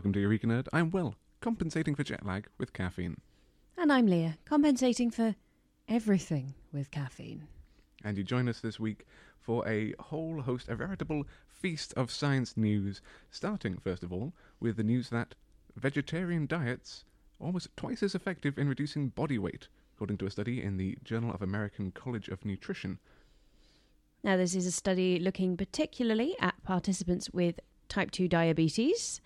welcome 0.00 0.14
to 0.14 0.20
Eureka 0.20 0.46
Nerd. 0.46 0.66
I'm 0.72 0.90
Will, 0.90 1.14
compensating 1.42 1.94
for 1.94 2.02
jet 2.02 2.24
lag 2.24 2.46
with 2.56 2.72
caffeine. 2.72 3.20
And 3.76 3.92
I'm 3.92 4.06
Leah, 4.06 4.38
compensating 4.46 5.10
for 5.10 5.34
everything 5.90 6.54
with 6.72 6.90
caffeine. 6.90 7.46
And 8.02 8.16
you 8.16 8.24
join 8.24 8.48
us 8.48 8.60
this 8.60 8.80
week 8.80 9.04
for 9.38 9.68
a 9.68 9.92
whole 10.00 10.40
host, 10.40 10.70
a 10.70 10.74
veritable 10.74 11.24
feast 11.46 11.92
of 11.98 12.10
science 12.10 12.56
news, 12.56 13.02
starting, 13.30 13.76
first 13.76 14.02
of 14.02 14.10
all, 14.10 14.32
with 14.58 14.78
the 14.78 14.82
news 14.82 15.10
that 15.10 15.34
vegetarian 15.76 16.46
diets 16.46 17.04
are 17.38 17.48
almost 17.48 17.68
twice 17.76 18.02
as 18.02 18.14
effective 18.14 18.56
in 18.56 18.70
reducing 18.70 19.10
body 19.10 19.36
weight, 19.36 19.68
according 19.94 20.16
to 20.16 20.24
a 20.24 20.30
study 20.30 20.62
in 20.62 20.78
the 20.78 20.96
Journal 21.04 21.30
of 21.30 21.42
American 21.42 21.90
College 21.90 22.28
of 22.28 22.42
Nutrition. 22.46 23.00
Now, 24.24 24.38
this 24.38 24.54
is 24.54 24.64
a 24.64 24.72
study 24.72 25.18
looking 25.18 25.58
particularly 25.58 26.36
at 26.40 26.54
participants 26.62 27.28
with 27.34 27.60
type 27.90 28.10
2 28.12 28.28
diabetes. 28.28 29.20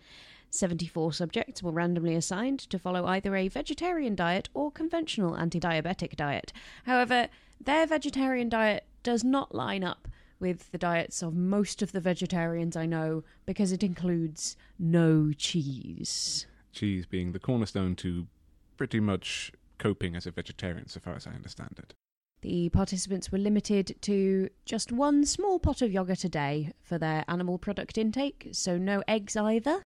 74 0.55 1.13
subjects 1.13 1.63
were 1.63 1.71
randomly 1.71 2.15
assigned 2.15 2.61
to 2.61 2.79
follow 2.79 3.07
either 3.07 3.35
a 3.35 3.49
vegetarian 3.49 4.15
diet 4.15 4.49
or 4.55 4.71
conventional 4.71 5.37
anti 5.37 5.61
diabetic 5.61 6.17
diet. 6.17 6.53
However, 6.85 7.29
their 7.61 7.87
vegetarian 7.87 8.49
diet 8.49 8.87
does 9.03 9.25
not 9.25 9.55
line 9.55 9.85
up 9.85 10.09
with 10.41 10.71
the 10.73 10.79
diets 10.79 11.23
of 11.23 11.35
most 11.35 11.83
of 11.83 11.93
the 11.93 12.01
vegetarians 12.01 12.77
I 12.77 12.87
know 12.87 13.25
because 13.47 13.73
it 13.73 13.83
includes 13.83 14.57
no 14.79 15.33
cheese. 15.33 16.47
Cheese 16.73 17.07
being 17.07 17.33
the 17.33 17.39
cornerstone 17.39 17.97
to 17.97 18.27
pretty 18.77 19.01
much 19.01 19.53
coping 19.79 20.17
as 20.17 20.27
a 20.27 20.31
vegetarian, 20.31 20.89
so 20.89 21.01
far 21.01 21.15
as 21.15 21.27
I 21.27 21.31
understand 21.31 21.79
it. 21.79 21.95
The 22.43 22.69
participants 22.69 23.33
were 23.33 23.39
limited 23.39 23.97
to 24.03 24.51
just 24.67 24.93
one 24.93 25.25
small 25.25 25.59
pot 25.59 25.81
of 25.81 25.93
yogurt 25.93 26.25
a 26.25 26.29
day 26.29 26.73
for 26.83 26.99
their 26.99 27.25
animal 27.27 27.59
product 27.59 27.97
intake, 27.97 28.49
so 28.53 28.77
no 28.77 29.03
eggs 29.09 29.37
either. 29.37 29.83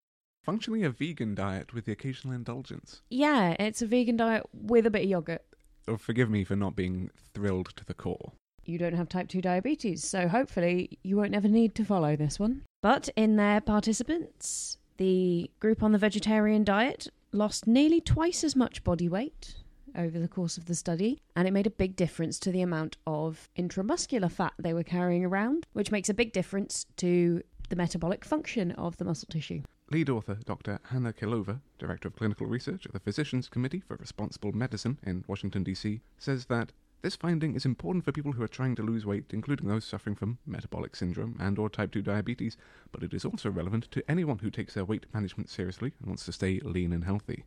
Functionally 0.49 0.83
a 0.83 0.89
vegan 0.89 1.35
diet 1.35 1.75
with 1.75 1.85
the 1.85 1.93
occasional 1.93 2.33
indulgence. 2.33 3.03
Yeah, 3.11 3.55
it's 3.61 3.83
a 3.83 3.87
vegan 3.87 4.17
diet 4.17 4.47
with 4.55 4.87
a 4.87 4.91
bit 4.91 5.03
of 5.03 5.11
yogurt. 5.11 5.45
Oh, 5.87 5.99
forgive 5.99 6.31
me 6.31 6.43
for 6.43 6.57
not 6.57 6.75
being 6.75 7.11
thrilled 7.35 7.77
to 7.77 7.85
the 7.85 7.93
core. 7.93 8.33
You 8.65 8.79
don't 8.79 8.95
have 8.95 9.11
type 9.11 9.29
2 9.29 9.43
diabetes, 9.43 10.03
so 10.05 10.27
hopefully 10.27 10.99
you 11.03 11.19
won't 11.19 11.35
ever 11.35 11.49
need 11.49 11.75
to 11.75 11.85
follow 11.85 12.17
this 12.17 12.39
one. 12.39 12.63
But 12.81 13.11
in 13.15 13.37
their 13.37 13.61
participants, 13.61 14.79
the 14.97 15.51
group 15.61 15.83
on 15.83 15.93
the 15.93 15.99
vegetarian 15.99 16.65
diet 16.65 17.09
lost 17.31 17.67
nearly 17.67 18.01
twice 18.01 18.43
as 18.43 18.57
much 18.57 18.83
body 18.83 19.07
weight 19.07 19.57
over 19.95 20.19
the 20.19 20.29
course 20.29 20.57
of 20.57 20.65
the 20.65 20.75
study, 20.75 21.21
and 21.37 21.47
it 21.47 21.53
made 21.53 21.67
a 21.67 21.71
big 21.71 21.95
difference 21.95 22.39
to 22.39 22.51
the 22.51 22.62
amount 22.62 22.97
of 23.07 23.51
intramuscular 23.59 24.33
fat 24.33 24.55
they 24.59 24.73
were 24.73 24.83
carrying 24.83 25.27
around, 25.27 25.67
which 25.75 25.93
makes 25.93 26.09
a 26.09 26.15
big 26.15 26.33
difference 26.33 26.87
to 26.97 27.43
the 27.69 27.77
metabolic 27.77 28.25
function 28.25 28.73
of 28.73 28.97
the 28.97 29.05
muscle 29.05 29.29
tissue. 29.31 29.61
Lead 29.91 30.11
author 30.11 30.34
Dr. 30.44 30.81
Hannah 30.91 31.14
Kahleova, 31.14 31.61
Director 31.78 32.08
of 32.08 32.17
Clinical 32.17 32.47
Research 32.47 32.84
at 32.84 32.92
the 32.92 33.00
Physicians 33.00 33.48
Committee 33.48 33.81
for 33.81 33.97
Responsible 33.97 34.53
Medicine 34.53 34.98
in 35.03 35.25
Washington, 35.27 35.62
D.C., 35.62 36.03
says 36.19 36.44
that 36.47 36.72
this 37.00 37.17
finding 37.17 37.55
is 37.55 37.64
important 37.64 38.05
for 38.05 38.12
people 38.12 38.33
who 38.33 38.42
are 38.42 38.48
trying 38.48 38.75
to 38.75 38.83
lose 38.83 39.06
weight, 39.06 39.25
including 39.31 39.66
those 39.66 39.86
suffering 39.86 40.14
from 40.14 40.36
metabolic 40.44 40.94
syndrome 40.94 41.36
and 41.41 41.59
or 41.59 41.70
type 41.70 41.92
2 41.92 42.03
diabetes, 42.03 42.59
but 42.92 43.03
it 43.03 43.14
is 43.14 43.25
also 43.25 43.50
relevant 43.50 43.91
to 43.92 44.11
anyone 44.11 44.39
who 44.39 44.50
takes 44.50 44.75
their 44.75 44.84
weight 44.84 45.06
management 45.14 45.48
seriously 45.48 45.94
and 46.00 46.09
wants 46.09 46.27
to 46.27 46.33
stay 46.33 46.61
lean 46.62 46.92
and 46.92 47.05
healthy. 47.05 47.44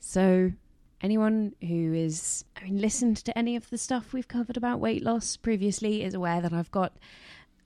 So, 0.00 0.52
anyone 1.00 1.54
who 1.60 1.92
is 1.92 2.44
I 2.56 2.64
mean 2.64 2.80
listened 2.80 3.18
to 3.18 3.38
any 3.38 3.54
of 3.54 3.70
the 3.70 3.78
stuff 3.78 4.12
we've 4.12 4.26
covered 4.26 4.56
about 4.56 4.80
weight 4.80 5.04
loss 5.04 5.36
previously 5.36 6.02
is 6.02 6.14
aware 6.14 6.40
that 6.40 6.52
I've 6.52 6.72
got 6.72 6.96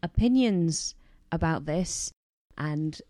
opinions 0.02 0.96
about 1.30 1.64
this 1.64 2.12
and 2.58 3.00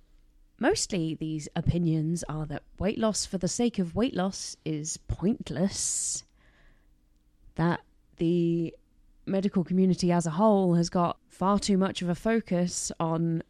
Mostly, 0.62 1.16
these 1.16 1.48
opinions 1.56 2.22
are 2.28 2.46
that 2.46 2.62
weight 2.78 2.96
loss 2.96 3.26
for 3.26 3.36
the 3.36 3.48
sake 3.48 3.80
of 3.80 3.96
weight 3.96 4.14
loss 4.14 4.56
is 4.64 4.96
pointless, 5.08 6.22
that 7.56 7.80
the 8.18 8.72
medical 9.26 9.64
community 9.64 10.12
as 10.12 10.24
a 10.24 10.30
whole 10.38 10.74
has 10.74 10.88
got 10.88 11.18
far 11.26 11.58
too 11.58 11.76
much 11.76 12.00
of 12.00 12.08
a 12.08 12.14
focus 12.14 12.92
on 13.00 13.42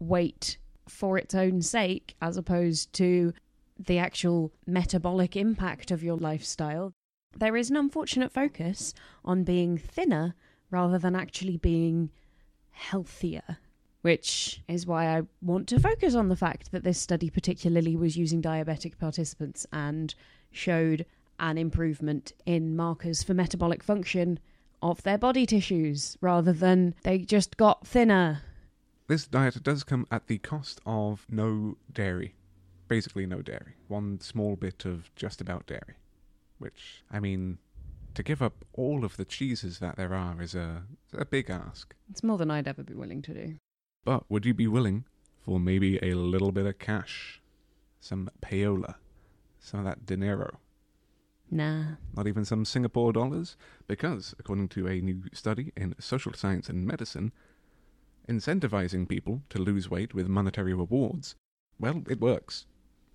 weight 0.00 0.58
for 0.88 1.16
its 1.16 1.36
own 1.36 1.62
sake 1.62 2.16
as 2.20 2.36
opposed 2.36 2.92
to 2.94 3.32
the 3.78 3.98
actual 3.98 4.52
metabolic 4.66 5.36
impact 5.36 5.92
of 5.92 6.02
your 6.02 6.16
lifestyle. 6.16 6.92
There 7.36 7.56
is 7.56 7.70
an 7.70 7.76
unfortunate 7.76 8.32
focus 8.32 8.92
on 9.24 9.44
being 9.44 9.78
thinner 9.78 10.34
rather 10.68 10.98
than 10.98 11.14
actually 11.14 11.58
being 11.58 12.10
healthier 12.72 13.58
which 14.02 14.62
is 14.68 14.86
why 14.86 15.18
I 15.18 15.22
want 15.42 15.68
to 15.68 15.80
focus 15.80 16.14
on 16.14 16.28
the 16.28 16.36
fact 16.36 16.72
that 16.72 16.84
this 16.84 16.98
study 16.98 17.30
particularly 17.30 17.96
was 17.96 18.16
using 18.16 18.40
diabetic 18.40 18.98
participants 18.98 19.66
and 19.72 20.14
showed 20.50 21.04
an 21.38 21.58
improvement 21.58 22.32
in 22.46 22.76
markers 22.76 23.22
for 23.22 23.34
metabolic 23.34 23.82
function 23.82 24.38
of 24.82 25.02
their 25.02 25.18
body 25.18 25.46
tissues 25.46 26.16
rather 26.20 26.52
than 26.52 26.94
they 27.02 27.18
just 27.18 27.56
got 27.56 27.86
thinner. 27.86 28.42
This 29.08 29.26
diet 29.26 29.62
does 29.62 29.84
come 29.84 30.06
at 30.10 30.26
the 30.28 30.38
cost 30.38 30.80
of 30.86 31.26
no 31.28 31.76
dairy. 31.92 32.34
Basically, 32.88 33.26
no 33.26 33.42
dairy. 33.42 33.74
One 33.88 34.20
small 34.20 34.56
bit 34.56 34.84
of 34.84 35.14
just 35.14 35.40
about 35.40 35.66
dairy. 35.66 35.96
Which, 36.58 37.02
I 37.10 37.20
mean, 37.20 37.58
to 38.14 38.22
give 38.22 38.42
up 38.42 38.64
all 38.72 39.04
of 39.04 39.16
the 39.16 39.24
cheeses 39.24 39.78
that 39.78 39.96
there 39.96 40.14
are 40.14 40.40
is 40.42 40.54
a, 40.54 40.82
a 41.16 41.24
big 41.24 41.50
ask. 41.50 41.94
It's 42.10 42.22
more 42.22 42.38
than 42.38 42.50
I'd 42.50 42.68
ever 42.68 42.82
be 42.82 42.94
willing 42.94 43.22
to 43.22 43.34
do. 43.34 43.56
But 44.04 44.30
would 44.30 44.46
you 44.46 44.54
be 44.54 44.66
willing 44.66 45.04
for 45.44 45.60
maybe 45.60 45.98
a 45.98 46.14
little 46.14 46.52
bit 46.52 46.66
of 46.66 46.78
cash? 46.78 47.40
Some 48.00 48.30
payola? 48.40 48.94
Some 49.58 49.80
of 49.80 49.86
that 49.86 50.06
dinero? 50.06 50.58
Nah. 51.50 51.96
Not 52.16 52.26
even 52.26 52.44
some 52.44 52.64
Singapore 52.64 53.12
dollars? 53.12 53.56
Because, 53.86 54.34
according 54.38 54.68
to 54.68 54.86
a 54.86 55.00
new 55.00 55.24
study 55.32 55.72
in 55.76 55.94
social 55.98 56.32
science 56.32 56.68
and 56.68 56.86
medicine, 56.86 57.32
incentivizing 58.28 59.08
people 59.08 59.42
to 59.50 59.58
lose 59.58 59.90
weight 59.90 60.14
with 60.14 60.28
monetary 60.28 60.72
rewards, 60.72 61.34
well, 61.78 62.02
it 62.08 62.20
works. 62.20 62.66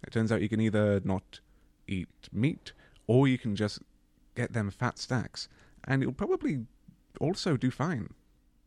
It 0.04 0.12
turns 0.12 0.32
out 0.32 0.42
you 0.42 0.50
can 0.50 0.60
either 0.60 1.00
not 1.04 1.40
eat 1.88 2.10
meat, 2.32 2.74
or 3.08 3.28
you 3.28 3.38
can 3.38 3.56
just 3.56 3.80
get 4.36 4.54
them 4.54 4.70
fat 4.70 5.00
stacks, 5.00 5.48
and 5.86 6.02
you'll 6.02 6.12
probably 6.12 6.66
also 7.20 7.56
do 7.58 7.72
fine. 7.72 8.10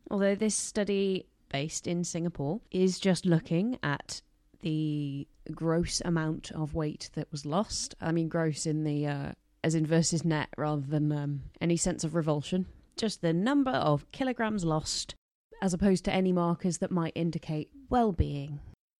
Although 0.09 0.35
this 0.35 0.55
study 0.55 1.27
based 1.49 1.87
in 1.87 2.03
Singapore, 2.03 2.61
is 2.71 2.99
just 2.99 3.25
looking 3.25 3.77
at 3.83 4.21
the 4.61 5.27
gross 5.51 6.01
amount 6.03 6.51
of 6.51 6.75
weight 6.75 7.09
that 7.13 7.31
was 7.31 7.45
lost. 7.45 7.95
I 8.01 8.11
mean, 8.11 8.27
gross 8.27 8.65
in 8.65 8.83
the 8.83 9.07
uh, 9.07 9.31
as 9.63 9.75
in 9.75 9.85
versus 9.85 10.23
net 10.23 10.49
rather 10.57 10.81
than 10.81 11.11
um, 11.11 11.41
any 11.61 11.77
sense 11.77 12.03
of 12.03 12.15
revulsion. 12.15 12.65
Just 12.97 13.21
the 13.21 13.33
number 13.33 13.71
of 13.71 14.09
kilograms 14.11 14.65
lost, 14.65 15.15
as 15.61 15.73
opposed 15.73 16.05
to 16.05 16.13
any 16.13 16.31
markers 16.31 16.77
that 16.79 16.91
might 16.91 17.13
indicate 17.15 17.69
well-being. 17.89 18.59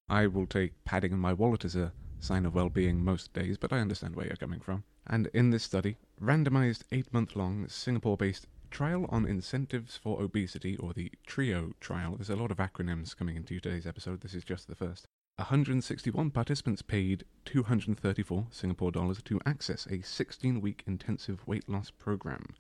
I 0.10 0.28
will 0.28 0.48
take 0.48 0.84
padding 0.86 1.12
in 1.12 1.20
my 1.20 1.34
wallet 1.34 1.66
as 1.66 1.76
a 1.76 1.92
sign 2.20 2.46
of 2.46 2.56
well-being 2.56 3.04
most 3.04 3.34
days, 3.34 3.58
but 3.58 3.72
I 3.72 3.80
understand 3.80 4.16
where 4.16 4.26
you're 4.26 4.36
coming 4.36 4.60
from. 4.60 4.84
And 5.08 5.28
in 5.34 5.50
this 5.50 5.64
study, 5.64 5.98
randomized 6.22 6.84
eight-month-long 6.92 7.68
Singapore-based 7.68 8.48
Trial 8.70 9.06
on 9.10 9.26
Incentives 9.26 9.98
for 9.98 10.22
Obesity, 10.22 10.78
or 10.78 10.94
the 10.94 11.12
TRIO 11.26 11.74
trial. 11.80 12.16
There's 12.16 12.30
a 12.30 12.36
lot 12.36 12.52
of 12.52 12.58
acronyms 12.58 13.16
coming 13.16 13.36
into 13.36 13.60
today's 13.60 13.88
episode. 13.88 14.22
This 14.22 14.34
is 14.34 14.44
just 14.44 14.68
the 14.68 14.76
first. 14.76 15.06
161 15.38 16.32
participants 16.32 16.82
paid 16.82 17.24
234 17.46 18.48
Singapore 18.52 18.92
dollars 18.92 19.22
to 19.24 19.40
access 19.46 19.88
a 19.88 20.02
16 20.02 20.60
week 20.60 20.84
intensive 20.86 21.48
weight 21.48 21.68
loss 21.70 21.92
program. 21.92 22.56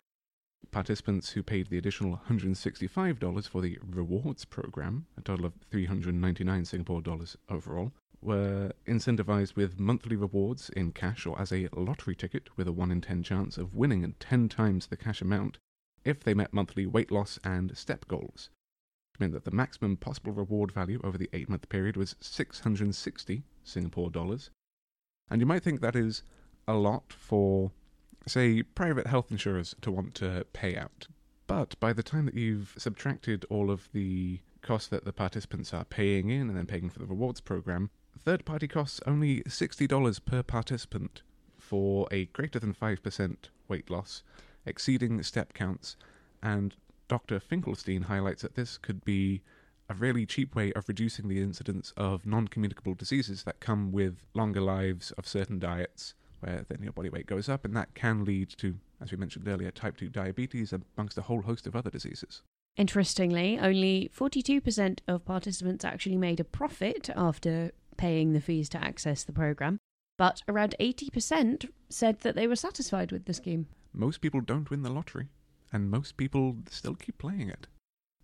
Participants 0.71 1.31
who 1.31 1.43
paid 1.43 1.69
the 1.69 1.77
additional 1.77 2.21
$165 2.29 3.47
for 3.47 3.61
the 3.61 3.77
rewards 3.85 4.45
program, 4.45 5.05
a 5.17 5.21
total 5.21 5.45
of 5.45 5.53
399 5.71 6.65
Singapore 6.65 7.01
dollars 7.01 7.35
overall, 7.49 7.91
were 8.21 8.71
incentivized 8.87 9.55
with 9.55 9.79
monthly 9.79 10.15
rewards 10.15 10.69
in 10.69 10.91
cash 10.91 11.25
or 11.25 11.39
as 11.39 11.51
a 11.51 11.69
lottery 11.73 12.15
ticket 12.15 12.49
with 12.57 12.67
a 12.67 12.71
1 12.71 12.91
in 12.91 13.01
10 13.01 13.23
chance 13.23 13.57
of 13.57 13.75
winning 13.75 14.13
10 14.19 14.49
times 14.49 14.87
the 14.87 14.97
cash 14.97 15.21
amount 15.21 15.57
if 16.05 16.23
they 16.23 16.33
met 16.33 16.53
monthly 16.53 16.85
weight 16.85 17.11
loss 17.11 17.39
and 17.43 17.75
step 17.77 18.07
goals. 18.07 18.49
Which 19.11 19.19
meant 19.19 19.33
that 19.33 19.45
the 19.45 19.51
maximum 19.51 19.97
possible 19.97 20.31
reward 20.31 20.71
value 20.71 20.99
over 21.03 21.17
the 21.17 21.29
eight 21.33 21.49
month 21.49 21.69
period 21.69 21.97
was 21.97 22.15
660 22.19 23.43
Singapore 23.63 24.09
dollars. 24.09 24.49
And 25.29 25.41
you 25.41 25.45
might 25.45 25.63
think 25.63 25.81
that 25.81 25.95
is 25.95 26.23
a 26.67 26.73
lot 26.73 27.13
for, 27.13 27.71
say, 28.27 28.63
private 28.63 29.07
health 29.07 29.31
insurers 29.31 29.75
to 29.81 29.91
want 29.91 30.15
to 30.15 30.45
pay 30.53 30.75
out. 30.75 31.07
But 31.47 31.79
by 31.79 31.93
the 31.93 32.03
time 32.03 32.25
that 32.25 32.35
you've 32.35 32.75
subtracted 32.77 33.45
all 33.49 33.71
of 33.71 33.89
the 33.91 34.39
costs 34.61 34.87
that 34.89 35.05
the 35.05 35.13
participants 35.13 35.73
are 35.73 35.85
paying 35.85 36.29
in 36.29 36.47
and 36.47 36.55
then 36.55 36.65
paying 36.65 36.89
for 36.89 36.99
the 36.99 37.05
rewards 37.05 37.41
program, 37.41 37.89
third 38.17 38.45
party 38.45 38.67
costs 38.67 38.99
only 39.07 39.41
$60 39.41 40.25
per 40.25 40.43
participant 40.43 41.23
for 41.57 42.07
a 42.11 42.25
greater 42.25 42.59
than 42.59 42.73
5% 42.73 43.35
weight 43.67 43.89
loss 43.89 44.23
exceeding 44.65 45.21
step 45.23 45.53
counts, 45.53 45.95
and 46.41 46.75
Dr. 47.07 47.39
Finkelstein 47.39 48.03
highlights 48.03 48.41
that 48.43 48.55
this 48.55 48.77
could 48.77 49.03
be 49.03 49.41
a 49.89 49.95
really 49.95 50.25
cheap 50.25 50.55
way 50.55 50.71
of 50.73 50.87
reducing 50.87 51.27
the 51.27 51.41
incidence 51.41 51.91
of 51.97 52.25
non 52.25 52.47
communicable 52.47 52.93
diseases 52.93 53.43
that 53.43 53.59
come 53.59 53.91
with 53.91 54.25
longer 54.33 54.61
lives 54.61 55.11
of 55.11 55.27
certain 55.27 55.59
diets, 55.59 56.13
where 56.39 56.65
then 56.69 56.83
your 56.83 56.93
body 56.93 57.09
weight 57.09 57.25
goes 57.25 57.49
up, 57.49 57.65
and 57.65 57.75
that 57.75 57.93
can 57.95 58.23
lead 58.23 58.49
to, 58.57 58.75
as 59.01 59.11
we 59.11 59.17
mentioned 59.17 59.47
earlier, 59.47 59.71
type 59.71 59.97
2 59.97 60.09
diabetes, 60.09 60.73
amongst 60.95 61.17
a 61.17 61.23
whole 61.23 61.41
host 61.41 61.65
of 61.65 61.75
other 61.75 61.89
diseases. 61.89 62.43
Interestingly, 62.77 63.59
only 63.59 64.09
42% 64.15 64.99
of 65.07 65.25
participants 65.25 65.83
actually 65.83 66.17
made 66.17 66.39
a 66.39 66.45
profit 66.45 67.09
after 67.15 67.71
paying 67.97 68.31
the 68.31 68.39
fees 68.39 68.69
to 68.69 68.81
access 68.81 69.23
the 69.23 69.33
program, 69.33 69.79
but 70.17 70.43
around 70.47 70.75
80% 70.79 71.69
said 71.89 72.19
that 72.19 72.35
they 72.35 72.47
were 72.47 72.55
satisfied 72.55 73.11
with 73.11 73.25
the 73.25 73.33
scheme. 73.33 73.67
Most 73.99 74.21
people 74.21 74.39
don't 74.39 74.69
win 74.69 74.83
the 74.83 74.89
lottery, 74.89 75.27
and 75.73 75.91
most 75.91 76.15
people 76.15 76.55
still 76.69 76.95
keep 76.95 77.17
playing 77.17 77.49
it. 77.49 77.67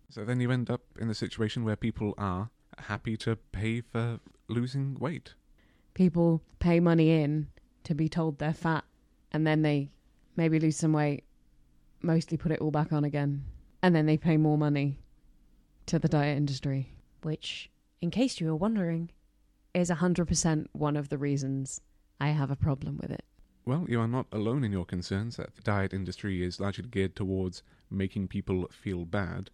So 0.08 0.24
then 0.24 0.40
you 0.40 0.50
end 0.50 0.70
up 0.70 0.80
in 0.98 1.06
the 1.06 1.14
situation 1.14 1.64
where 1.64 1.76
people 1.76 2.14
are 2.16 2.48
happy 2.78 3.14
to 3.18 3.36
pay 3.52 3.82
for 3.82 4.20
losing 4.48 4.94
weight. 4.94 5.34
People 5.92 6.40
pay 6.60 6.80
money 6.80 7.10
in 7.10 7.48
to 7.84 7.94
be 7.94 8.08
told 8.08 8.38
they're 8.38 8.54
fat, 8.54 8.84
and 9.32 9.46
then 9.46 9.60
they 9.60 9.90
maybe 10.34 10.58
lose 10.58 10.78
some 10.78 10.94
weight, 10.94 11.24
mostly 12.00 12.38
put 12.38 12.52
it 12.52 12.60
all 12.62 12.70
back 12.70 12.90
on 12.90 13.04
again, 13.04 13.44
and 13.82 13.94
then 13.94 14.06
they 14.06 14.16
pay 14.16 14.38
more 14.38 14.56
money 14.56 14.98
to 15.84 15.98
the 15.98 16.08
diet 16.08 16.38
industry, 16.38 16.96
which, 17.20 17.70
in 18.00 18.10
case 18.10 18.40
you 18.40 18.46
were 18.46 18.56
wondering, 18.56 19.10
is 19.74 19.90
100% 19.90 20.68
one 20.72 20.96
of 20.96 21.10
the 21.10 21.18
reasons 21.18 21.82
I 22.18 22.28
have 22.28 22.50
a 22.50 22.56
problem 22.56 22.96
with 22.96 23.10
it. 23.10 23.26
Well, 23.66 23.84
you 23.88 24.00
are 24.00 24.06
not 24.06 24.28
alone 24.30 24.62
in 24.62 24.70
your 24.70 24.84
concerns 24.84 25.36
that 25.36 25.56
the 25.56 25.62
diet 25.62 25.92
industry 25.92 26.44
is 26.44 26.60
largely 26.60 26.88
geared 26.88 27.16
towards 27.16 27.64
making 27.90 28.28
people 28.28 28.68
feel 28.70 29.04
bad, 29.04 29.50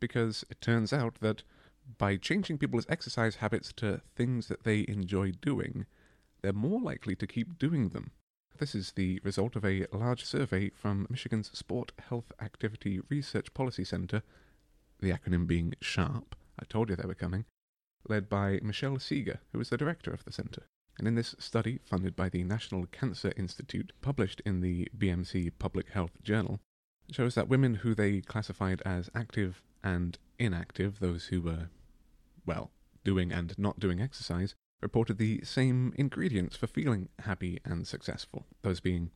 because 0.00 0.46
it 0.48 0.62
turns 0.62 0.94
out 0.94 1.16
that 1.20 1.42
by 1.98 2.16
changing 2.16 2.56
people's 2.56 2.86
exercise 2.88 3.36
habits 3.36 3.70
to 3.74 4.00
things 4.16 4.48
that 4.48 4.64
they 4.64 4.86
enjoy 4.88 5.32
doing, 5.32 5.84
they're 6.40 6.54
more 6.54 6.80
likely 6.80 7.14
to 7.16 7.26
keep 7.26 7.58
doing 7.58 7.90
them. 7.90 8.12
This 8.56 8.74
is 8.74 8.92
the 8.92 9.20
result 9.22 9.56
of 9.56 9.64
a 9.64 9.86
large 9.92 10.24
survey 10.24 10.70
from 10.70 11.06
Michigan's 11.10 11.50
Sport 11.56 11.92
Health 12.08 12.32
Activity 12.40 13.00
Research 13.10 13.52
Policy 13.52 13.84
Center, 13.84 14.22
the 15.00 15.10
acronym 15.10 15.46
being 15.46 15.74
SHARP. 15.82 16.34
I 16.58 16.64
told 16.64 16.88
you 16.88 16.96
they 16.96 17.06
were 17.06 17.14
coming, 17.14 17.44
led 18.08 18.30
by 18.30 18.58
Michelle 18.62 18.98
Segar, 18.98 19.40
who 19.52 19.60
is 19.60 19.68
the 19.68 19.76
director 19.76 20.12
of 20.12 20.24
the 20.24 20.32
center. 20.32 20.62
And 21.00 21.08
in 21.08 21.14
this 21.14 21.34
study, 21.38 21.80
funded 21.82 22.14
by 22.14 22.28
the 22.28 22.44
National 22.44 22.84
Cancer 22.84 23.32
Institute, 23.34 23.94
published 24.02 24.42
in 24.44 24.60
the 24.60 24.86
BMC 24.94 25.50
Public 25.58 25.88
Health 25.88 26.22
Journal, 26.22 26.60
shows 27.10 27.34
that 27.34 27.48
women 27.48 27.76
who 27.76 27.94
they 27.94 28.20
classified 28.20 28.82
as 28.84 29.08
active 29.14 29.62
and 29.82 30.18
inactive, 30.38 31.00
those 31.00 31.28
who 31.28 31.40
were, 31.40 31.70
well, 32.44 32.70
doing 33.02 33.32
and 33.32 33.58
not 33.58 33.80
doing 33.80 33.98
exercise, 33.98 34.54
reported 34.82 35.16
the 35.16 35.40
same 35.42 35.94
ingredients 35.96 36.54
for 36.54 36.66
feeling 36.66 37.08
happy 37.20 37.60
and 37.64 37.86
successful, 37.86 38.44
those 38.60 38.80
being 38.80 39.10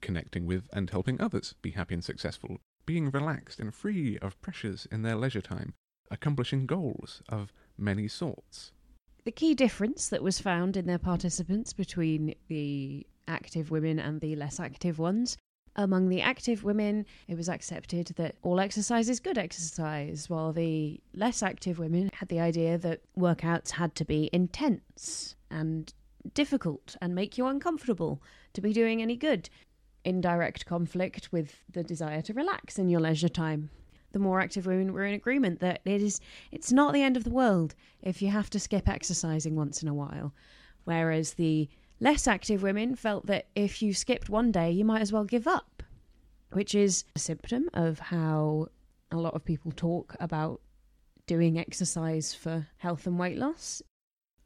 connecting 0.00 0.46
with 0.46 0.66
and 0.72 0.88
helping 0.88 1.20
others 1.20 1.54
be 1.60 1.72
happy 1.72 1.92
and 1.92 2.04
successful, 2.04 2.56
being 2.86 3.10
relaxed 3.10 3.60
and 3.60 3.74
free 3.74 4.16
of 4.20 4.40
pressures 4.40 4.88
in 4.90 5.02
their 5.02 5.14
leisure 5.14 5.42
time, 5.42 5.74
accomplishing 6.10 6.64
goals 6.64 7.20
of 7.28 7.52
many 7.76 8.08
sorts. 8.08 8.72
The 9.28 9.32
key 9.32 9.54
difference 9.54 10.08
that 10.08 10.22
was 10.22 10.40
found 10.40 10.74
in 10.74 10.86
their 10.86 10.96
participants 10.96 11.74
between 11.74 12.34
the 12.48 13.06
active 13.26 13.70
women 13.70 13.98
and 13.98 14.22
the 14.22 14.34
less 14.36 14.58
active 14.58 14.98
ones 14.98 15.36
among 15.76 16.08
the 16.08 16.22
active 16.22 16.64
women, 16.64 17.04
it 17.26 17.36
was 17.36 17.50
accepted 17.50 18.06
that 18.16 18.36
all 18.40 18.58
exercise 18.58 19.10
is 19.10 19.20
good 19.20 19.36
exercise, 19.36 20.30
while 20.30 20.54
the 20.54 20.98
less 21.12 21.42
active 21.42 21.78
women 21.78 22.08
had 22.14 22.30
the 22.30 22.40
idea 22.40 22.78
that 22.78 23.02
workouts 23.18 23.72
had 23.72 23.94
to 23.96 24.06
be 24.06 24.30
intense 24.32 25.36
and 25.50 25.92
difficult 26.32 26.96
and 27.02 27.14
make 27.14 27.36
you 27.36 27.48
uncomfortable 27.48 28.22
to 28.54 28.62
be 28.62 28.72
doing 28.72 29.02
any 29.02 29.14
good, 29.14 29.50
in 30.04 30.22
direct 30.22 30.64
conflict 30.64 31.30
with 31.30 31.54
the 31.70 31.84
desire 31.84 32.22
to 32.22 32.32
relax 32.32 32.78
in 32.78 32.88
your 32.88 33.00
leisure 33.00 33.28
time. 33.28 33.68
The 34.12 34.18
more 34.18 34.40
active 34.40 34.66
women 34.66 34.92
were 34.92 35.04
in 35.04 35.14
agreement 35.14 35.60
that 35.60 35.80
it 35.84 36.02
is 36.02 36.20
it's 36.50 36.72
not 36.72 36.92
the 36.94 37.02
end 37.02 37.16
of 37.16 37.24
the 37.24 37.30
world 37.30 37.74
if 38.02 38.22
you 38.22 38.30
have 38.30 38.50
to 38.50 38.60
skip 38.60 38.88
exercising 38.88 39.54
once 39.54 39.82
in 39.82 39.88
a 39.88 39.94
while, 39.94 40.32
whereas 40.84 41.34
the 41.34 41.68
Less 42.00 42.28
active 42.28 42.62
women 42.62 42.94
felt 42.94 43.26
that 43.26 43.46
if 43.56 43.82
you 43.82 43.92
skipped 43.92 44.28
one 44.28 44.52
day, 44.52 44.70
you 44.70 44.84
might 44.84 45.02
as 45.02 45.12
well 45.12 45.24
give 45.24 45.48
up, 45.48 45.82
which 46.52 46.74
is 46.74 47.04
a 47.16 47.18
symptom 47.18 47.68
of 47.74 47.98
how 47.98 48.68
a 49.10 49.16
lot 49.16 49.34
of 49.34 49.44
people 49.44 49.72
talk 49.72 50.14
about 50.20 50.60
doing 51.26 51.58
exercise 51.58 52.34
for 52.34 52.68
health 52.76 53.06
and 53.06 53.18
weight 53.18 53.36
loss. 53.36 53.82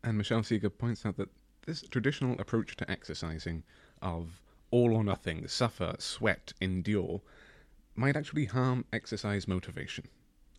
And 0.02 0.16
Michelle 0.16 0.42
Segar 0.42 0.70
points 0.70 1.04
out 1.04 1.18
that 1.18 1.28
this 1.66 1.82
traditional 1.82 2.40
approach 2.40 2.74
to 2.76 2.90
exercising 2.90 3.64
of 4.00 4.40
all 4.70 4.94
or 4.94 5.04
nothing, 5.04 5.46
suffer, 5.46 5.94
sweat, 5.98 6.54
endure, 6.62 7.20
might 7.94 8.16
actually 8.16 8.46
harm 8.46 8.84
exercise 8.92 9.46
motivation. 9.46 10.06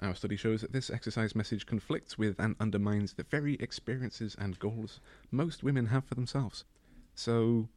Our 0.02 0.16
study 0.16 0.36
shows 0.36 0.62
that 0.62 0.74
this 0.74 0.90
exercise 0.90 1.36
message 1.36 1.66
conflicts 1.66 2.18
with 2.18 2.36
and 2.40 2.56
undermines 2.60 3.14
the 3.14 3.24
very 3.24 3.56
experiences 3.56 4.36
and 4.38 4.60
goals 4.60 5.00
most 5.32 5.64
women 5.64 5.88
have 5.88 6.06
for 6.06 6.16
themselves. 6.16 6.66
So, 7.16 7.70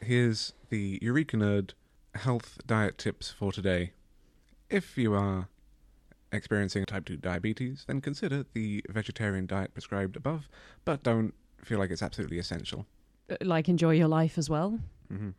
here's 0.00 0.54
the 0.70 0.98
Eureka 1.02 1.36
Nerd 1.36 1.72
health 2.14 2.58
diet 2.66 2.98
tips 2.98 3.30
for 3.30 3.52
today. 3.52 3.92
If 4.68 4.96
you 4.96 5.14
are 5.14 5.48
experiencing 6.32 6.84
type 6.86 7.04
2 7.04 7.16
diabetes, 7.16 7.84
then 7.86 8.00
consider 8.00 8.46
the 8.52 8.84
vegetarian 8.88 9.46
diet 9.46 9.72
prescribed 9.72 10.16
above, 10.16 10.48
but 10.84 11.02
don't 11.02 11.34
feel 11.64 11.78
like 11.78 11.90
it's 11.90 12.02
absolutely 12.02 12.38
essential. 12.38 12.86
Uh, 13.28 13.36
like, 13.42 13.68
enjoy 13.68 13.94
your 13.94 14.08
life 14.08 14.38
as 14.38 14.48
well. 14.48 14.78
Mm-hmm. 15.12 15.30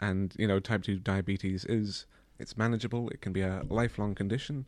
And, 0.00 0.34
you 0.38 0.46
know, 0.46 0.60
type 0.60 0.82
2 0.82 0.96
diabetes 1.00 1.64
is 1.66 2.06
it's 2.38 2.56
manageable, 2.56 3.08
it 3.10 3.20
can 3.20 3.32
be 3.32 3.42
a 3.42 3.62
lifelong 3.68 4.14
condition. 4.14 4.66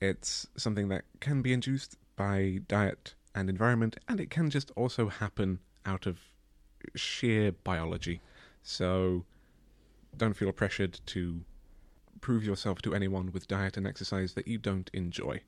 It's 0.00 0.46
something 0.56 0.88
that 0.88 1.04
can 1.20 1.42
be 1.42 1.52
induced 1.52 1.96
by 2.16 2.60
diet 2.66 3.14
and 3.34 3.48
environment, 3.48 3.96
and 4.08 4.20
it 4.20 4.30
can 4.30 4.50
just 4.50 4.70
also 4.76 5.08
happen 5.08 5.60
out 5.86 6.06
of 6.06 6.18
sheer 6.94 7.52
biology. 7.52 8.20
So 8.62 9.24
don't 10.16 10.34
feel 10.34 10.52
pressured 10.52 11.00
to 11.06 11.40
prove 12.20 12.44
yourself 12.44 12.82
to 12.82 12.94
anyone 12.94 13.30
with 13.32 13.48
diet 13.48 13.76
and 13.76 13.86
exercise 13.86 14.34
that 14.34 14.48
you 14.48 14.58
don't 14.58 14.90
enjoy. 14.92 15.40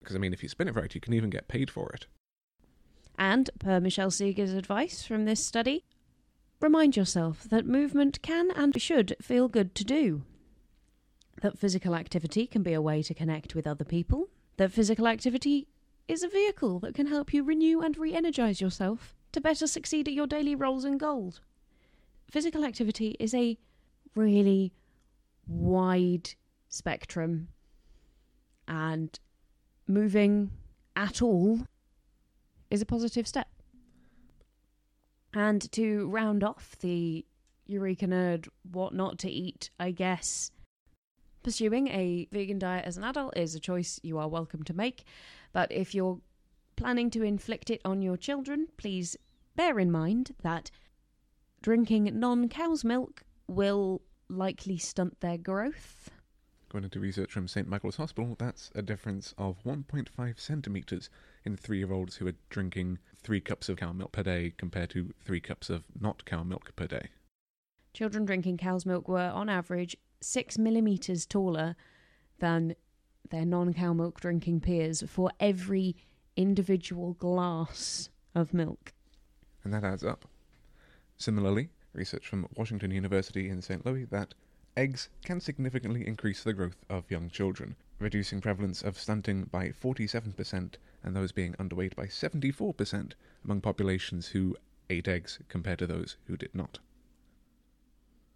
Because, 0.00 0.16
I 0.16 0.18
mean, 0.18 0.32
if 0.32 0.42
you 0.42 0.48
spin 0.48 0.68
it 0.68 0.74
right, 0.74 0.94
you 0.94 1.00
can 1.00 1.12
even 1.12 1.30
get 1.30 1.48
paid 1.48 1.70
for 1.70 1.90
it. 1.90 2.06
And, 3.18 3.50
per 3.58 3.78
Michelle 3.78 4.10
Segar's 4.10 4.52
advice 4.52 5.04
from 5.04 5.24
this 5.24 5.44
study, 5.44 5.84
remind 6.60 6.96
yourself 6.96 7.44
that 7.44 7.66
movement 7.66 8.20
can 8.22 8.50
and 8.52 8.80
should 8.80 9.14
feel 9.20 9.48
good 9.48 9.74
to 9.76 9.84
do. 9.84 10.22
That 11.42 11.58
physical 11.58 11.96
activity 11.96 12.46
can 12.46 12.62
be 12.62 12.72
a 12.72 12.80
way 12.80 13.02
to 13.02 13.14
connect 13.14 13.56
with 13.56 13.66
other 13.66 13.84
people. 13.84 14.28
That 14.58 14.70
physical 14.70 15.08
activity 15.08 15.66
is 16.06 16.22
a 16.22 16.28
vehicle 16.28 16.78
that 16.78 16.94
can 16.94 17.08
help 17.08 17.34
you 17.34 17.42
renew 17.42 17.80
and 17.80 17.98
re 17.98 18.14
energize 18.14 18.60
yourself 18.60 19.16
to 19.32 19.40
better 19.40 19.66
succeed 19.66 20.06
at 20.06 20.14
your 20.14 20.28
daily 20.28 20.54
roles 20.54 20.84
and 20.84 21.00
goals. 21.00 21.40
Physical 22.30 22.64
activity 22.64 23.16
is 23.18 23.34
a 23.34 23.58
really 24.14 24.72
wide 25.48 26.30
spectrum, 26.68 27.48
and 28.68 29.18
moving 29.88 30.52
at 30.94 31.22
all 31.22 31.66
is 32.70 32.80
a 32.80 32.86
positive 32.86 33.26
step. 33.26 33.48
And 35.34 35.70
to 35.72 36.08
round 36.08 36.44
off 36.44 36.76
the 36.78 37.26
Eureka 37.66 38.06
Nerd 38.06 38.46
what 38.70 38.94
not 38.94 39.18
to 39.20 39.30
eat, 39.30 39.70
I 39.80 39.90
guess 39.90 40.52
pursuing 41.42 41.88
a 41.88 42.28
vegan 42.32 42.58
diet 42.58 42.84
as 42.84 42.96
an 42.96 43.04
adult 43.04 43.36
is 43.36 43.54
a 43.54 43.60
choice 43.60 44.00
you 44.02 44.18
are 44.18 44.28
welcome 44.28 44.62
to 44.64 44.74
make. 44.74 45.04
But 45.52 45.70
if 45.70 45.94
you're 45.94 46.20
planning 46.76 47.10
to 47.10 47.22
inflict 47.22 47.70
it 47.70 47.80
on 47.84 48.02
your 48.02 48.16
children, 48.16 48.68
please 48.76 49.16
bear 49.56 49.78
in 49.78 49.90
mind 49.90 50.34
that 50.42 50.70
drinking 51.60 52.10
non 52.18 52.48
cow's 52.48 52.84
milk 52.84 53.24
will 53.46 54.02
likely 54.28 54.78
stunt 54.78 55.20
their 55.20 55.38
growth. 55.38 56.10
According 56.68 56.90
to 56.90 57.00
research 57.00 57.30
from 57.30 57.48
St. 57.48 57.68
Michael's 57.68 57.96
Hospital, 57.96 58.34
that's 58.38 58.70
a 58.74 58.80
difference 58.80 59.34
of 59.36 59.62
1.5 59.62 60.40
centimetres 60.40 61.10
in 61.44 61.56
three 61.56 61.78
year 61.78 61.92
olds 61.92 62.16
who 62.16 62.26
are 62.26 62.34
drinking 62.48 62.98
three 63.14 63.40
cups 63.40 63.68
of 63.68 63.76
cow 63.76 63.92
milk 63.92 64.12
per 64.12 64.22
day 64.22 64.54
compared 64.56 64.88
to 64.90 65.12
three 65.22 65.40
cups 65.40 65.68
of 65.68 65.84
not 66.00 66.24
cow 66.24 66.42
milk 66.42 66.74
per 66.74 66.86
day. 66.86 67.08
Children 67.92 68.24
drinking 68.24 68.56
cow's 68.56 68.86
milk 68.86 69.06
were, 69.06 69.30
on 69.34 69.50
average, 69.50 69.98
six 70.22 70.58
millimetres 70.58 71.26
taller 71.26 71.76
than 72.38 72.74
their 73.30 73.44
non 73.44 73.72
cow 73.74 73.92
milk 73.92 74.20
drinking 74.20 74.60
peers 74.60 75.02
for 75.06 75.30
every 75.40 75.96
individual 76.36 77.14
glass 77.14 78.10
of 78.34 78.54
milk. 78.54 78.92
And 79.64 79.72
that 79.72 79.84
adds 79.84 80.04
up. 80.04 80.26
Similarly, 81.16 81.70
research 81.92 82.26
from 82.26 82.48
Washington 82.56 82.90
University 82.90 83.48
in 83.48 83.62
St. 83.62 83.84
Louis 83.84 84.04
that 84.06 84.34
eggs 84.76 85.08
can 85.24 85.40
significantly 85.40 86.06
increase 86.06 86.42
the 86.42 86.52
growth 86.52 86.84
of 86.88 87.10
young 87.10 87.28
children, 87.28 87.76
reducing 87.98 88.40
prevalence 88.40 88.82
of 88.82 88.98
stunting 88.98 89.44
by 89.44 89.68
47% 89.68 90.74
and 91.04 91.16
those 91.16 91.32
being 91.32 91.52
underweight 91.54 91.94
by 91.94 92.06
74% 92.06 93.12
among 93.44 93.60
populations 93.60 94.28
who 94.28 94.56
ate 94.88 95.08
eggs 95.08 95.38
compared 95.48 95.78
to 95.78 95.86
those 95.86 96.16
who 96.26 96.36
did 96.36 96.54
not. 96.54 96.78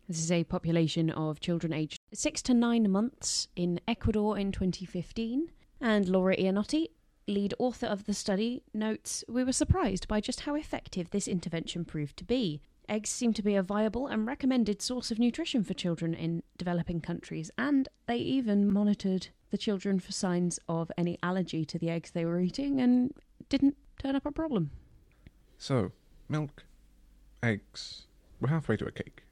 This 0.09 0.21
is 0.21 0.31
a 0.31 0.45
population 0.45 1.11
of 1.11 1.41
children 1.41 1.73
aged 1.73 2.01
6 2.15 2.41
to 2.43 2.55
9 2.55 2.89
months 2.89 3.49
in 3.57 3.81
Ecuador 3.89 4.39
in 4.39 4.53
2015. 4.53 5.51
And 5.81 6.09
Laura 6.09 6.37
Iannotti, 6.37 6.91
lead 7.27 7.55
author 7.59 7.87
of 7.87 8.05
the 8.05 8.15
study, 8.15 8.63
notes 8.73 9.25
We 9.29 9.43
were 9.43 9.53
surprised 9.53 10.07
by 10.07 10.21
just 10.21 10.43
how 10.43 10.55
effective 10.55 11.11
this 11.11 11.27
intervention 11.27 11.85
proved 11.85 12.17
to 12.19 12.25
be. 12.25 12.61
Eggs 12.89 13.11
seem 13.11 13.33
to 13.33 13.43
be 13.43 13.57
a 13.57 13.65
viable 13.65 14.07
and 14.07 14.29
recommended 14.29 14.81
source 14.81 15.11
of 15.11 15.19
nutrition 15.19 15.65
for 15.65 15.75
children 15.75 16.15
in 16.15 16.45
developing 16.57 17.01
countries, 17.01 17.51
and 17.59 17.89
they 18.07 18.19
even 18.19 18.73
monitored 18.73 19.31
the 19.51 19.59
children 19.59 19.99
for 19.99 20.13
signs 20.13 20.61
of 20.69 20.93
any 20.97 21.19
allergy 21.21 21.65
to 21.65 21.81
the 21.81 21.91
eggs 21.91 22.13
they 22.13 22.25
were 22.25 22.39
eating 22.39 22.81
and 22.81 23.13
didn't 23.49 23.77
turn 23.99 24.15
up 24.15 24.25
a 24.25 24.31
problem. 24.31 24.71
So, 25.59 25.91
milk, 26.29 26.63
eggs, 27.43 28.07
we're 28.41 28.51
halfway 28.51 28.77
to 28.77 28.87
a 28.87 28.93
cake. 28.93 29.26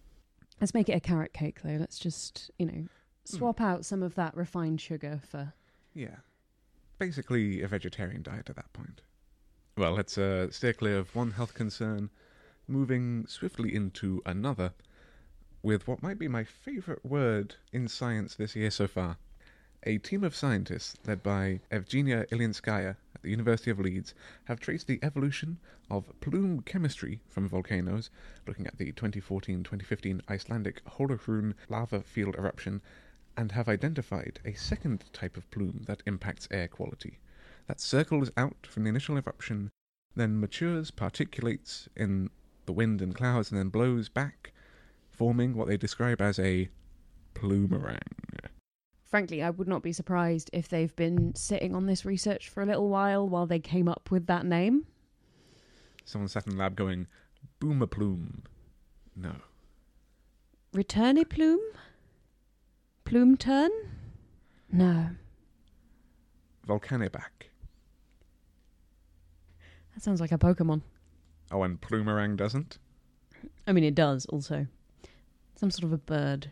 Let's 0.61 0.75
make 0.75 0.89
it 0.89 0.93
a 0.95 1.01
carrot 1.01 1.33
cake, 1.33 1.61
though. 1.63 1.77
Let's 1.79 1.99
just, 1.99 2.51
you 2.59 2.67
know, 2.67 2.87
swap 3.25 3.61
out 3.61 3.85
some 3.85 4.03
of 4.03 4.15
that 4.15 4.37
refined 4.37 4.81
sugar 4.81 5.21
for. 5.29 5.53
Yeah. 5.95 6.17
Basically, 6.99 7.63
a 7.63 7.69
vegetarian 7.69 8.23
diet 8.23 8.49
at 8.51 8.57
that 8.57 8.73
point. 8.73 9.03
Well, 9.77 9.93
let's 9.93 10.17
uh, 10.17 10.51
steer 10.51 10.73
clear 10.73 10.99
of 10.99 11.15
one 11.17 11.33
health 11.33 11.55
concern, 11.55 12.11
moving 12.69 13.27
swiftly 13.27 13.75
into 13.75 14.23
another, 14.25 14.73
with 15.63 15.89
what 15.89 16.03
might 16.03 16.19
be 16.19 16.29
my 16.29 16.45
favourite 16.45 17.05
word 17.05 17.57
in 17.73 17.89
science 17.89 18.37
this 18.37 18.55
year 18.55 18.71
so 18.71 18.87
far. 18.87 19.17
A 19.83 19.99
team 19.99 20.23
of 20.23 20.37
scientists 20.37 20.97
led 21.07 21.23
by 21.23 21.61
Evgenia 21.71 22.27
Ilinskaya 22.29 22.91
at 22.91 22.97
the 23.25 23.31
University 23.31 23.71
of 23.71 23.81
Leeds 23.81 24.15
have 24.45 24.61
traced 24.61 24.87
the 24.87 25.01
evolution 25.03 25.59
of 25.91 26.13
plume 26.21 26.61
chemistry 26.61 27.21
from 27.29 27.49
volcanoes, 27.49 28.11
looking 28.47 28.67
at 28.67 28.79
the 28.79 28.93
2014-2015 28.93 30.21
Icelandic 30.29 30.85
Holuhraun 30.85 31.55
lava 31.69 32.03
field 32.03 32.37
eruption, 32.37 32.81
and 33.37 33.53
have 33.53 33.69
identified 33.69 34.41
a 34.45 34.53
second 34.53 35.05
type 35.13 35.37
of 35.37 35.51
plume 35.51 35.83
that 35.87 36.03
impacts 36.07 36.47
air 36.51 36.69
quality, 36.69 37.19
that 37.67 37.81
circles 37.81 38.31
out 38.37 38.67
from 38.67 38.85
the 38.85 38.91
initial 38.91 39.17
eruption, 39.17 39.71
then 40.15 40.39
matures, 40.39 40.91
particulates 40.91 41.89
in 41.97 42.31
the 42.67 42.73
wind 42.73 43.03
and 43.03 43.15
clouds, 43.15 43.51
and 43.51 43.59
then 43.59 43.69
blows 43.71 44.09
back, 44.09 44.53
forming 45.11 45.55
what 45.55 45.67
they 45.67 45.77
describe 45.77 46.21
as 46.21 46.39
a 46.39 46.69
plumerang. 47.35 48.34
Frankly, 49.15 49.45
I 49.45 49.51
would 49.51 49.69
not 49.69 49.85
be 49.85 49.93
surprised 49.93 50.51
if 50.53 50.69
they've 50.69 50.97
been 50.97 51.37
sitting 51.37 51.73
on 51.73 51.87
this 51.87 52.05
research 52.05 52.49
for 52.49 52.65
a 52.65 52.67
little 52.67 52.89
while 52.89 53.29
while 53.29 53.47
they 53.47 53.61
came 53.61 53.87
up 53.87 54.11
with 54.11 54.27
that 54.27 54.45
name. 54.45 54.87
Someone 56.05 56.27
sat 56.27 56.49
in 56.49 56.55
the 56.55 56.59
lab 56.59 56.75
going, 56.75 57.07
Boomer 57.61 57.87
plume. 57.87 58.43
No. 59.15 59.37
Returny 60.75 61.29
plume? 61.29 61.61
Plume 63.05 63.37
turn? 63.37 63.71
No. 64.73 65.11
Volcanibac. 66.67 67.51
That 69.95 70.03
sounds 70.03 70.21
like 70.21 70.33
a 70.33 70.39
Pokemon. 70.39 70.83
Oh, 71.53 71.63
and 71.63 71.81
plumerang 71.81 72.37
doesn't? 72.37 72.79
I 73.65 73.71
mean, 73.71 73.85
it 73.85 73.95
does 73.95 74.27
also. 74.27 74.67
Some 75.55 75.71
sort 75.71 75.85
of 75.85 75.93
a 75.93 75.99
bird. 75.99 76.51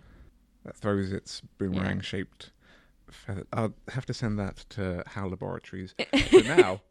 That 0.64 0.76
throws 0.76 1.12
its 1.12 1.42
boomerang 1.58 2.00
shaped 2.00 2.50
feather. 3.10 3.46
I'll 3.52 3.74
have 3.88 4.06
to 4.06 4.14
send 4.14 4.38
that 4.38 4.64
to 4.70 5.02
HAL 5.06 5.30
Laboratories. 5.30 5.94
For 6.30 6.42
now, 6.42 6.82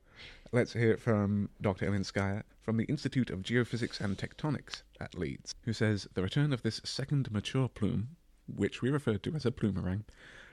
let's 0.52 0.74
hear 0.74 0.92
it 0.92 1.00
from 1.00 1.50
Dr. 1.62 1.90
Ilinskaya 1.90 2.44
from 2.62 2.78
the 2.78 2.86
Institute 2.86 3.30
of 3.30 3.42
Geophysics 3.42 4.00
and 4.00 4.18
Tectonics 4.18 4.84
at 5.00 5.18
Leeds, 5.18 5.56
who 5.64 5.74
says 5.74 6.08
the 6.14 6.22
return 6.22 6.54
of 6.54 6.62
this 6.62 6.82
second 6.84 7.32
mature 7.32 7.68
plume, 7.68 8.10
which 8.54 8.82
we 8.82 8.90
referred 8.90 9.24
to 9.24 9.34
as 9.34 9.46
a 9.46 9.52
plumerang, 9.52 10.04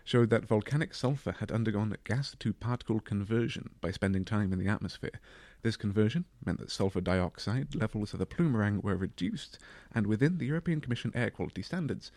showed 0.04 0.30
that 0.30 0.46
volcanic 0.46 0.94
sulfur 0.94 1.32
had 1.32 1.52
undergone 1.52 1.94
gas 2.04 2.34
to 2.38 2.54
particle 2.54 2.98
conversion 2.98 3.68
by 3.82 3.90
spending 3.90 4.24
time 4.24 4.54
in 4.54 4.58
the 4.58 4.68
atmosphere. 4.68 5.20
This 5.62 5.76
conversion 5.76 6.24
meant 6.42 6.60
that 6.60 6.70
sulfur 6.70 7.02
dioxide 7.02 7.74
levels 7.74 8.14
of 8.14 8.18
the 8.18 8.26
plumerang 8.26 8.82
were 8.82 8.96
reduced 8.96 9.58
and 9.92 10.06
within 10.06 10.38
the 10.38 10.46
European 10.46 10.80
Commission 10.80 11.12
air 11.14 11.30
quality 11.30 11.60
standards, 11.60 12.10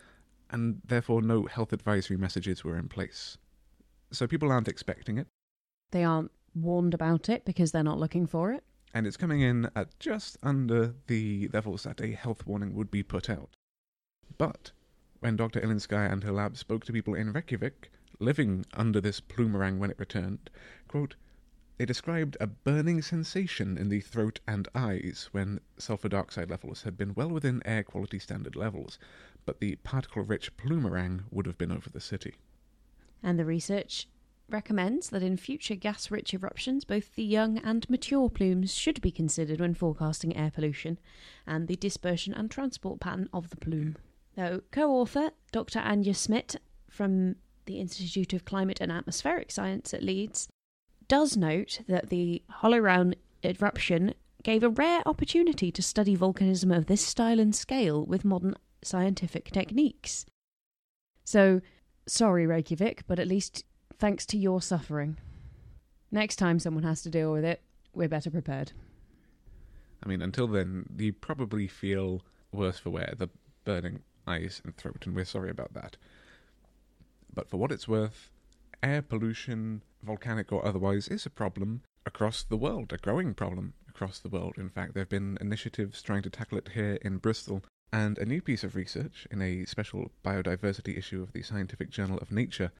and 0.52 0.80
therefore 0.84 1.22
no 1.22 1.46
health 1.46 1.72
advisory 1.72 2.16
messages 2.16 2.62
were 2.62 2.76
in 2.78 2.88
place. 2.88 3.38
So 4.12 4.26
people 4.28 4.52
aren't 4.52 4.68
expecting 4.68 5.18
it, 5.18 5.26
They 5.90 6.04
aren't 6.04 6.30
warned 6.54 6.94
about 6.94 7.28
it 7.28 7.44
because 7.44 7.72
they're 7.72 7.82
not 7.82 7.98
looking 7.98 8.26
for 8.26 8.52
it. 8.52 8.62
and 8.94 9.06
it's 9.06 9.16
coming 9.16 9.40
in 9.40 9.70
at 9.74 9.98
just 9.98 10.36
under 10.42 10.94
the 11.06 11.48
levels 11.52 11.84
that 11.84 12.00
a 12.02 12.12
health 12.12 12.46
warning 12.46 12.74
would 12.74 12.90
be 12.90 13.02
put 13.02 13.30
out. 13.30 13.56
But 14.36 14.72
when 15.20 15.36
Dr. 15.36 15.60
Ilinskaya 15.62 16.12
and 16.12 16.22
her 16.24 16.32
lab 16.32 16.58
spoke 16.58 16.84
to 16.84 16.92
people 16.92 17.14
in 17.14 17.32
Reykjavik 17.32 17.90
living 18.18 18.66
under 18.74 19.00
this 19.00 19.18
plumerang 19.20 19.78
when 19.78 19.90
it 19.90 19.98
returned, 19.98 20.50
quote, 20.88 21.14
they 21.78 21.86
described 21.86 22.36
a 22.38 22.46
burning 22.46 23.00
sensation 23.00 23.78
in 23.78 23.88
the 23.88 24.00
throat 24.00 24.40
and 24.46 24.68
eyes 24.74 25.28
when 25.32 25.60
sulfur 25.78 26.10
dioxide 26.10 26.50
levels 26.50 26.82
had 26.82 26.96
been 26.98 27.14
well 27.14 27.30
within 27.30 27.62
air 27.64 27.82
quality 27.82 28.18
standard 28.18 28.54
levels, 28.56 28.98
but 29.44 29.60
the 29.60 29.76
particle 29.76 30.22
rich 30.22 30.56
plumerang 30.56 31.24
would 31.30 31.46
have 31.46 31.58
been 31.58 31.72
over 31.72 31.90
the 31.90 32.00
city. 32.00 32.34
And 33.22 33.38
the 33.38 33.44
research 33.44 34.08
recommends 34.48 35.10
that 35.10 35.22
in 35.22 35.36
future 35.36 35.74
gas 35.74 36.10
rich 36.10 36.34
eruptions, 36.34 36.84
both 36.84 37.14
the 37.14 37.24
young 37.24 37.58
and 37.58 37.88
mature 37.88 38.28
plumes 38.28 38.74
should 38.74 39.00
be 39.00 39.10
considered 39.10 39.60
when 39.60 39.74
forecasting 39.74 40.36
air 40.36 40.50
pollution 40.50 40.98
and 41.46 41.68
the 41.68 41.76
dispersion 41.76 42.34
and 42.34 42.50
transport 42.50 43.00
pattern 43.00 43.28
of 43.32 43.50
the 43.50 43.56
plume. 43.56 43.96
Though 44.36 44.62
co 44.70 44.92
author 44.92 45.30
Dr. 45.50 45.80
Anja 45.80 46.14
Schmidt 46.16 46.56
from 46.88 47.36
the 47.66 47.80
Institute 47.80 48.32
of 48.32 48.44
Climate 48.44 48.80
and 48.80 48.90
Atmospheric 48.90 49.50
Science 49.50 49.94
at 49.94 50.02
Leeds 50.02 50.48
does 51.08 51.36
note 51.36 51.80
that 51.88 52.10
the 52.10 52.42
Holuhraun 52.62 53.14
eruption 53.44 54.14
gave 54.42 54.62
a 54.62 54.68
rare 54.68 55.02
opportunity 55.06 55.70
to 55.70 55.82
study 55.82 56.16
volcanism 56.16 56.76
of 56.76 56.86
this 56.86 57.04
style 57.04 57.38
and 57.38 57.54
scale 57.54 58.04
with 58.04 58.24
modern 58.24 58.54
scientific 58.82 59.50
techniques. 59.50 60.26
So, 61.24 61.60
sorry, 62.06 62.46
Reykjavik, 62.46 63.04
but 63.06 63.18
at 63.18 63.28
least 63.28 63.64
thanks 63.98 64.26
to 64.26 64.36
your 64.36 64.60
suffering. 64.60 65.18
Next 66.10 66.36
time 66.36 66.58
someone 66.58 66.84
has 66.84 67.02
to 67.02 67.10
deal 67.10 67.32
with 67.32 67.44
it, 67.44 67.62
we're 67.94 68.08
better 68.08 68.30
prepared. 68.30 68.72
I 70.04 70.08
mean, 70.08 70.20
until 70.20 70.46
then, 70.46 70.86
you 70.98 71.12
probably 71.12 71.68
feel 71.68 72.22
worse 72.52 72.78
for 72.78 72.90
wear, 72.90 73.14
the 73.16 73.30
burning 73.64 74.00
eyes 74.26 74.60
and 74.64 74.76
throat, 74.76 75.04
and 75.06 75.14
we're 75.14 75.24
sorry 75.24 75.50
about 75.50 75.74
that. 75.74 75.96
But 77.32 77.48
for 77.48 77.56
what 77.56 77.72
it's 77.72 77.88
worth, 77.88 78.30
air 78.82 79.00
pollution, 79.00 79.82
volcanic 80.02 80.52
or 80.52 80.66
otherwise, 80.66 81.08
is 81.08 81.24
a 81.24 81.30
problem 81.30 81.82
across 82.04 82.42
the 82.42 82.56
world, 82.56 82.92
a 82.92 82.98
growing 82.98 83.32
problem 83.32 83.74
across 83.88 84.18
the 84.18 84.28
world. 84.28 84.54
In 84.58 84.68
fact, 84.68 84.94
there 84.94 85.02
have 85.02 85.08
been 85.08 85.38
initiatives 85.40 86.02
trying 86.02 86.22
to 86.22 86.30
tackle 86.30 86.58
it 86.58 86.70
here 86.74 86.98
in 87.02 87.18
Bristol, 87.18 87.62
and 87.92 88.16
a 88.18 88.24
new 88.24 88.40
piece 88.40 88.64
of 88.64 88.74
research 88.74 89.26
in 89.30 89.42
a 89.42 89.66
special 89.66 90.10
biodiversity 90.24 90.96
issue 90.96 91.22
of 91.22 91.32
the 91.32 91.42
Scientific 91.42 91.90
Journal 91.90 92.18
of 92.18 92.32
Nature 92.32 92.72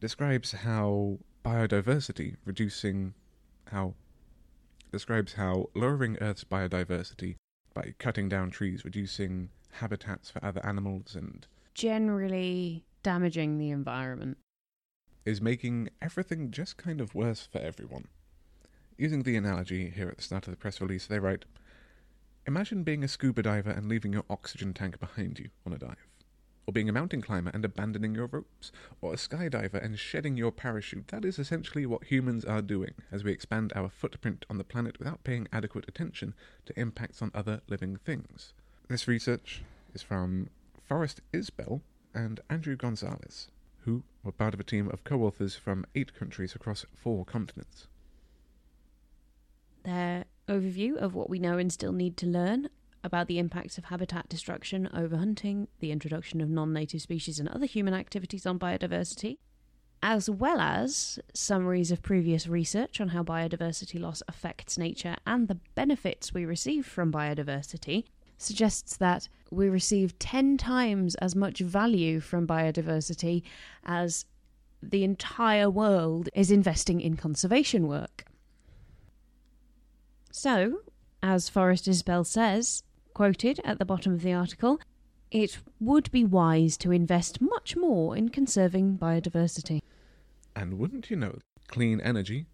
describes 0.00 0.52
how 0.52 1.18
biodiversity 1.44 2.36
reducing 2.44 3.14
how 3.70 3.94
describes 4.92 5.34
how 5.34 5.66
lowering 5.74 6.16
Earth's 6.20 6.44
biodiversity 6.44 7.36
by 7.74 7.94
cutting 7.98 8.28
down 8.28 8.50
trees, 8.50 8.84
reducing 8.84 9.50
habitats 9.72 10.30
for 10.30 10.44
other 10.44 10.64
animals, 10.64 11.14
and 11.14 11.46
Generally 11.74 12.84
damaging 13.02 13.58
the 13.58 13.70
environment. 13.70 14.36
is 15.24 15.40
making 15.40 15.88
everything 16.02 16.50
just 16.50 16.76
kind 16.76 17.00
of 17.00 17.14
worse 17.14 17.46
for 17.50 17.58
everyone. 17.58 18.08
Using 18.98 19.22
the 19.22 19.36
analogy 19.36 19.90
here 19.90 20.08
at 20.08 20.16
the 20.16 20.22
start 20.22 20.46
of 20.46 20.50
the 20.50 20.56
press 20.56 20.80
release, 20.80 21.06
they 21.06 21.18
write 21.18 21.44
Imagine 22.46 22.82
being 22.82 23.04
a 23.04 23.08
scuba 23.08 23.42
diver 23.42 23.70
and 23.70 23.86
leaving 23.86 24.12
your 24.12 24.24
oxygen 24.30 24.72
tank 24.72 24.98
behind 24.98 25.38
you 25.38 25.50
on 25.66 25.72
a 25.74 25.78
dive, 25.78 26.08
or 26.66 26.72
being 26.72 26.88
a 26.88 26.92
mountain 26.92 27.20
climber 27.20 27.50
and 27.52 27.64
abandoning 27.64 28.14
your 28.14 28.26
ropes, 28.26 28.72
or 29.02 29.12
a 29.12 29.16
skydiver 29.16 29.82
and 29.84 29.98
shedding 29.98 30.36
your 30.38 30.50
parachute. 30.50 31.08
That 31.08 31.24
is 31.24 31.38
essentially 31.38 31.84
what 31.84 32.04
humans 32.04 32.44
are 32.46 32.62
doing 32.62 32.94
as 33.12 33.22
we 33.22 33.32
expand 33.32 33.72
our 33.76 33.90
footprint 33.90 34.46
on 34.48 34.56
the 34.56 34.64
planet 34.64 34.98
without 34.98 35.22
paying 35.22 35.48
adequate 35.52 35.84
attention 35.86 36.34
to 36.64 36.80
impacts 36.80 37.20
on 37.20 37.30
other 37.34 37.60
living 37.68 37.96
things. 37.96 38.54
This 38.88 39.06
research 39.06 39.62
is 39.92 40.02
from 40.02 40.48
Forrest 40.88 41.20
Isbell 41.32 41.82
and 42.14 42.40
Andrew 42.48 42.74
Gonzalez, 42.74 43.48
who 43.84 44.02
were 44.24 44.32
part 44.32 44.54
of 44.54 44.60
a 44.60 44.64
team 44.64 44.88
of 44.88 45.04
co 45.04 45.22
authors 45.22 45.56
from 45.56 45.84
eight 45.94 46.14
countries 46.14 46.54
across 46.54 46.86
four 46.94 47.24
continents. 47.26 47.86
Their 49.84 50.24
overview 50.50 50.96
of 50.96 51.14
what 51.14 51.30
we 51.30 51.38
know 51.38 51.56
and 51.56 51.72
still 51.72 51.92
need 51.92 52.16
to 52.18 52.26
learn 52.26 52.68
about 53.02 53.28
the 53.28 53.38
impacts 53.38 53.78
of 53.78 53.86
habitat 53.86 54.28
destruction, 54.28 54.88
overhunting, 54.94 55.68
the 55.78 55.90
introduction 55.90 56.40
of 56.40 56.50
non 56.50 56.72
native 56.72 57.00
species, 57.00 57.38
and 57.38 57.48
other 57.48 57.66
human 57.66 57.94
activities 57.94 58.44
on 58.44 58.58
biodiversity, 58.58 59.38
as 60.02 60.28
well 60.28 60.60
as 60.60 61.18
summaries 61.32 61.90
of 61.90 62.02
previous 62.02 62.46
research 62.46 63.00
on 63.00 63.08
how 63.08 63.22
biodiversity 63.22 63.98
loss 63.98 64.22
affects 64.28 64.76
nature 64.76 65.16
and 65.26 65.48
the 65.48 65.58
benefits 65.74 66.34
we 66.34 66.44
receive 66.44 66.84
from 66.84 67.12
biodiversity, 67.12 68.04
suggests 68.36 68.96
that 68.96 69.28
we 69.50 69.68
receive 69.68 70.18
10 70.18 70.56
times 70.56 71.14
as 71.16 71.36
much 71.36 71.60
value 71.60 72.20
from 72.20 72.46
biodiversity 72.46 73.42
as 73.84 74.24
the 74.82 75.04
entire 75.04 75.68
world 75.68 76.28
is 76.34 76.50
investing 76.50 77.00
in 77.00 77.16
conservation 77.16 77.86
work. 77.86 78.24
So, 80.30 80.82
as 81.22 81.48
Forrest 81.48 81.86
Isbell 81.86 82.24
says, 82.24 82.82
quoted 83.14 83.60
at 83.64 83.78
the 83.78 83.84
bottom 83.84 84.14
of 84.14 84.22
the 84.22 84.32
article, 84.32 84.80
it 85.30 85.58
would 85.78 86.10
be 86.10 86.24
wise 86.24 86.76
to 86.78 86.92
invest 86.92 87.40
much 87.40 87.76
more 87.76 88.16
in 88.16 88.28
conserving 88.28 88.98
biodiversity. 88.98 89.80
And 90.56 90.78
wouldn't 90.78 91.10
you 91.10 91.16
know, 91.16 91.38
clean 91.68 92.00
energy, 92.00 92.46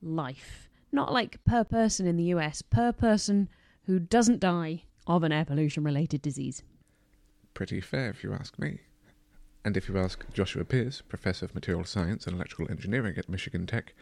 life. 0.00 0.68
Not 0.90 1.12
like 1.12 1.44
per 1.44 1.64
person 1.64 2.06
in 2.06 2.16
the 2.16 2.32
US, 2.34 2.62
per 2.62 2.92
person 2.92 3.50
who 3.84 3.98
doesn't 3.98 4.40
die 4.40 4.84
of 5.08 5.24
an 5.24 5.32
air 5.32 5.44
pollution 5.44 5.82
related 5.82 6.22
disease. 6.22 6.62
Pretty 7.54 7.80
fair, 7.80 8.10
if 8.10 8.22
you 8.22 8.32
ask 8.32 8.58
me. 8.58 8.80
And 9.64 9.76
if 9.76 9.88
you 9.88 9.98
ask 9.98 10.24
Joshua 10.32 10.64
Pearce, 10.64 11.02
Professor 11.02 11.46
of 11.46 11.54
Material 11.54 11.84
Science 11.84 12.26
and 12.26 12.36
Electrical 12.36 12.70
Engineering 12.70 13.16
at 13.18 13.28
Michigan 13.28 13.66
Tech, 13.66 13.94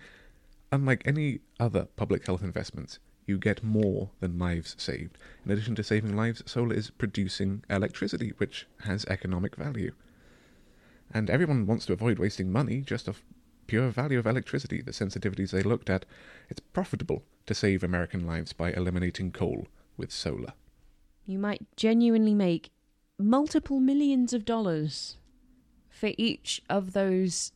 unlike 0.70 1.02
any 1.06 1.40
other 1.58 1.86
public 1.96 2.26
health 2.26 2.42
investments, 2.42 2.98
you 3.26 3.38
get 3.38 3.64
more 3.64 4.10
than 4.20 4.38
lives 4.38 4.76
saved. 4.78 5.16
In 5.44 5.50
addition 5.50 5.74
to 5.76 5.82
saving 5.82 6.14
lives, 6.14 6.42
solar 6.46 6.74
is 6.74 6.90
producing 6.90 7.64
electricity, 7.70 8.32
which 8.36 8.66
has 8.80 9.04
economic 9.06 9.56
value. 9.56 9.92
And 11.12 11.30
everyone 11.30 11.66
wants 11.66 11.86
to 11.86 11.92
avoid 11.92 12.18
wasting 12.18 12.52
money 12.52 12.80
just 12.80 13.08
off 13.08 13.22
pure 13.66 13.88
value 13.88 14.18
of 14.18 14.26
electricity, 14.26 14.80
the 14.82 14.92
sensitivities 14.92 15.50
they 15.50 15.62
looked 15.62 15.90
at. 15.90 16.04
It's 16.48 16.60
profitable 16.60 17.24
to 17.46 17.54
save 17.54 17.82
American 17.82 18.26
lives 18.26 18.52
by 18.52 18.72
eliminating 18.72 19.32
coal 19.32 19.66
with 19.96 20.12
solar. 20.12 20.52
You 21.26 21.38
might 21.38 21.66
genuinely 21.76 22.34
make 22.34 22.70
multiple 23.18 23.80
millions 23.80 24.32
of 24.32 24.44
dollars 24.44 25.16
for 25.90 26.10
each 26.16 26.62
of 26.70 26.92
those 26.92 27.52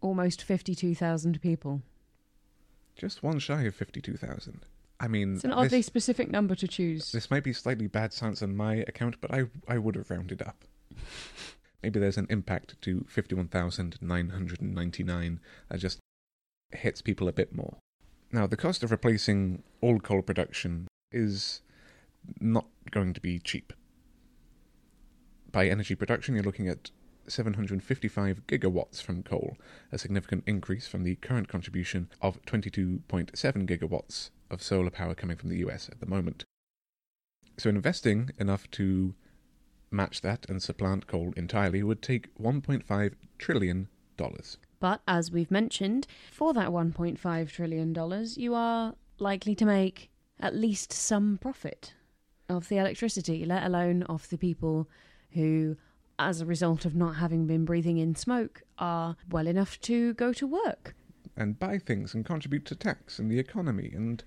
almost 0.00 0.42
52,000 0.42 1.40
people. 1.42 1.82
Just 2.96 3.22
one 3.22 3.38
shy 3.38 3.62
of 3.62 3.74
52,000. 3.74 4.60
I 5.00 5.08
mean, 5.08 5.34
It's 5.34 5.44
an 5.44 5.50
this- 5.50 5.58
oddly 5.58 5.82
specific 5.82 6.30
number 6.30 6.54
to 6.54 6.68
choose. 6.68 7.10
This 7.10 7.30
might 7.30 7.42
be 7.42 7.52
slightly 7.52 7.88
bad 7.88 8.12
science 8.12 8.42
on 8.42 8.54
my 8.56 8.76
account, 8.76 9.20
but 9.20 9.34
I 9.34 9.46
I 9.66 9.78
would 9.78 9.96
have 9.96 10.10
rounded 10.10 10.40
up. 10.42 10.64
Maybe 11.82 11.98
there's 11.98 12.18
an 12.18 12.28
impact 12.30 12.80
to 12.82 13.04
51,999 13.08 15.40
that 15.68 15.80
just 15.80 15.98
hits 16.72 17.02
people 17.02 17.26
a 17.26 17.32
bit 17.32 17.52
more. 17.52 17.78
Now, 18.30 18.46
the 18.46 18.56
cost 18.56 18.84
of 18.84 18.92
replacing 18.92 19.64
all 19.80 19.98
coal 19.98 20.22
production 20.22 20.86
is 21.10 21.62
not 22.40 22.66
going 22.90 23.12
to 23.14 23.20
be 23.20 23.38
cheap. 23.38 23.72
By 25.50 25.68
energy 25.68 25.94
production, 25.94 26.34
you're 26.34 26.44
looking 26.44 26.68
at 26.68 26.90
755 27.28 28.46
gigawatts 28.46 29.02
from 29.02 29.22
coal, 29.22 29.56
a 29.92 29.98
significant 29.98 30.44
increase 30.46 30.88
from 30.88 31.04
the 31.04 31.16
current 31.16 31.48
contribution 31.48 32.08
of 32.20 32.42
22.7 32.46 33.02
gigawatts 33.32 34.30
of 34.50 34.62
solar 34.62 34.90
power 34.90 35.14
coming 35.14 35.36
from 35.36 35.50
the 35.50 35.58
US 35.58 35.88
at 35.88 36.00
the 36.00 36.06
moment. 36.06 36.44
So 37.58 37.68
investing 37.68 38.30
enough 38.38 38.70
to 38.72 39.14
match 39.90 40.22
that 40.22 40.46
and 40.48 40.62
supplant 40.62 41.06
coal 41.06 41.32
entirely 41.36 41.82
would 41.82 42.02
take 42.02 42.34
1.5 42.38 43.14
trillion 43.38 43.88
dollars. 44.16 44.56
But 44.80 45.02
as 45.06 45.30
we've 45.30 45.50
mentioned, 45.50 46.06
for 46.30 46.52
that 46.54 46.70
$1.5 46.70 47.50
trillion, 47.50 48.26
you 48.36 48.54
are 48.54 48.94
likely 49.18 49.54
to 49.54 49.64
make 49.64 50.10
at 50.40 50.54
least 50.54 50.92
some 50.92 51.38
profit 51.38 51.94
of 52.52 52.68
the 52.68 52.76
electricity, 52.78 53.44
let 53.44 53.64
alone 53.64 54.02
of 54.04 54.28
the 54.28 54.38
people 54.38 54.88
who, 55.32 55.76
as 56.18 56.40
a 56.40 56.46
result 56.46 56.84
of 56.84 56.94
not 56.94 57.16
having 57.16 57.46
been 57.46 57.64
breathing 57.64 57.98
in 57.98 58.14
smoke, 58.14 58.62
are 58.78 59.16
well 59.30 59.46
enough 59.46 59.80
to 59.82 60.14
go 60.14 60.32
to 60.32 60.46
work. 60.46 60.94
and 61.34 61.58
buy 61.58 61.78
things 61.78 62.12
and 62.12 62.26
contribute 62.26 62.66
to 62.66 62.74
tax 62.74 63.18
and 63.18 63.30
the 63.30 63.38
economy. 63.38 63.90
And 63.94 64.22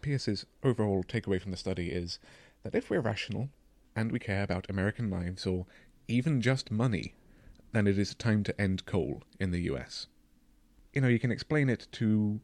Pearce's 0.00 0.46
overall 0.62 1.02
takeaway 1.02 1.42
from 1.42 1.50
the 1.50 1.56
study 1.56 1.88
is 1.90 2.20
that 2.62 2.74
if 2.76 2.88
we're 2.88 3.00
rational 3.00 3.48
and 3.96 4.12
we 4.12 4.20
care 4.20 4.44
about 4.44 4.70
American 4.70 5.10
lives 5.10 5.44
or 5.44 5.66
even 6.06 6.40
just 6.40 6.70
money, 6.70 7.14
then 7.72 7.88
it 7.88 7.98
is 7.98 8.14
time 8.14 8.44
to 8.44 8.60
end 8.60 8.86
coal 8.86 9.24
in 9.40 9.50
the 9.50 9.62
US. 9.62 10.06
You 10.92 11.00
know, 11.00 11.08
you 11.08 11.18
can 11.18 11.32
explain 11.32 11.68
it 11.68 11.88
to 11.92 12.40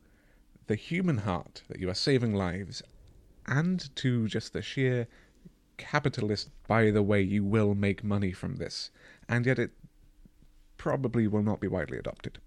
the 0.66 0.74
human 0.74 1.18
heart 1.18 1.62
that 1.68 1.78
you 1.78 1.88
are 1.88 1.94
saving 1.94 2.34
lives 2.34 2.82
and 3.46 3.94
to 3.96 4.28
just 4.28 4.52
the 4.52 4.62
sheer 4.62 5.06
capitalist, 5.76 6.50
by 6.68 6.90
the 6.90 7.02
way, 7.02 7.20
you 7.20 7.44
will 7.44 7.74
make 7.74 8.04
money 8.04 8.32
from 8.32 8.56
this. 8.56 8.90
And 9.28 9.46
yet 9.46 9.58
it 9.58 9.72
probably 10.76 11.26
will 11.26 11.42
not 11.42 11.60
be 11.60 11.68
widely 11.68 11.98
adopted. 11.98 12.38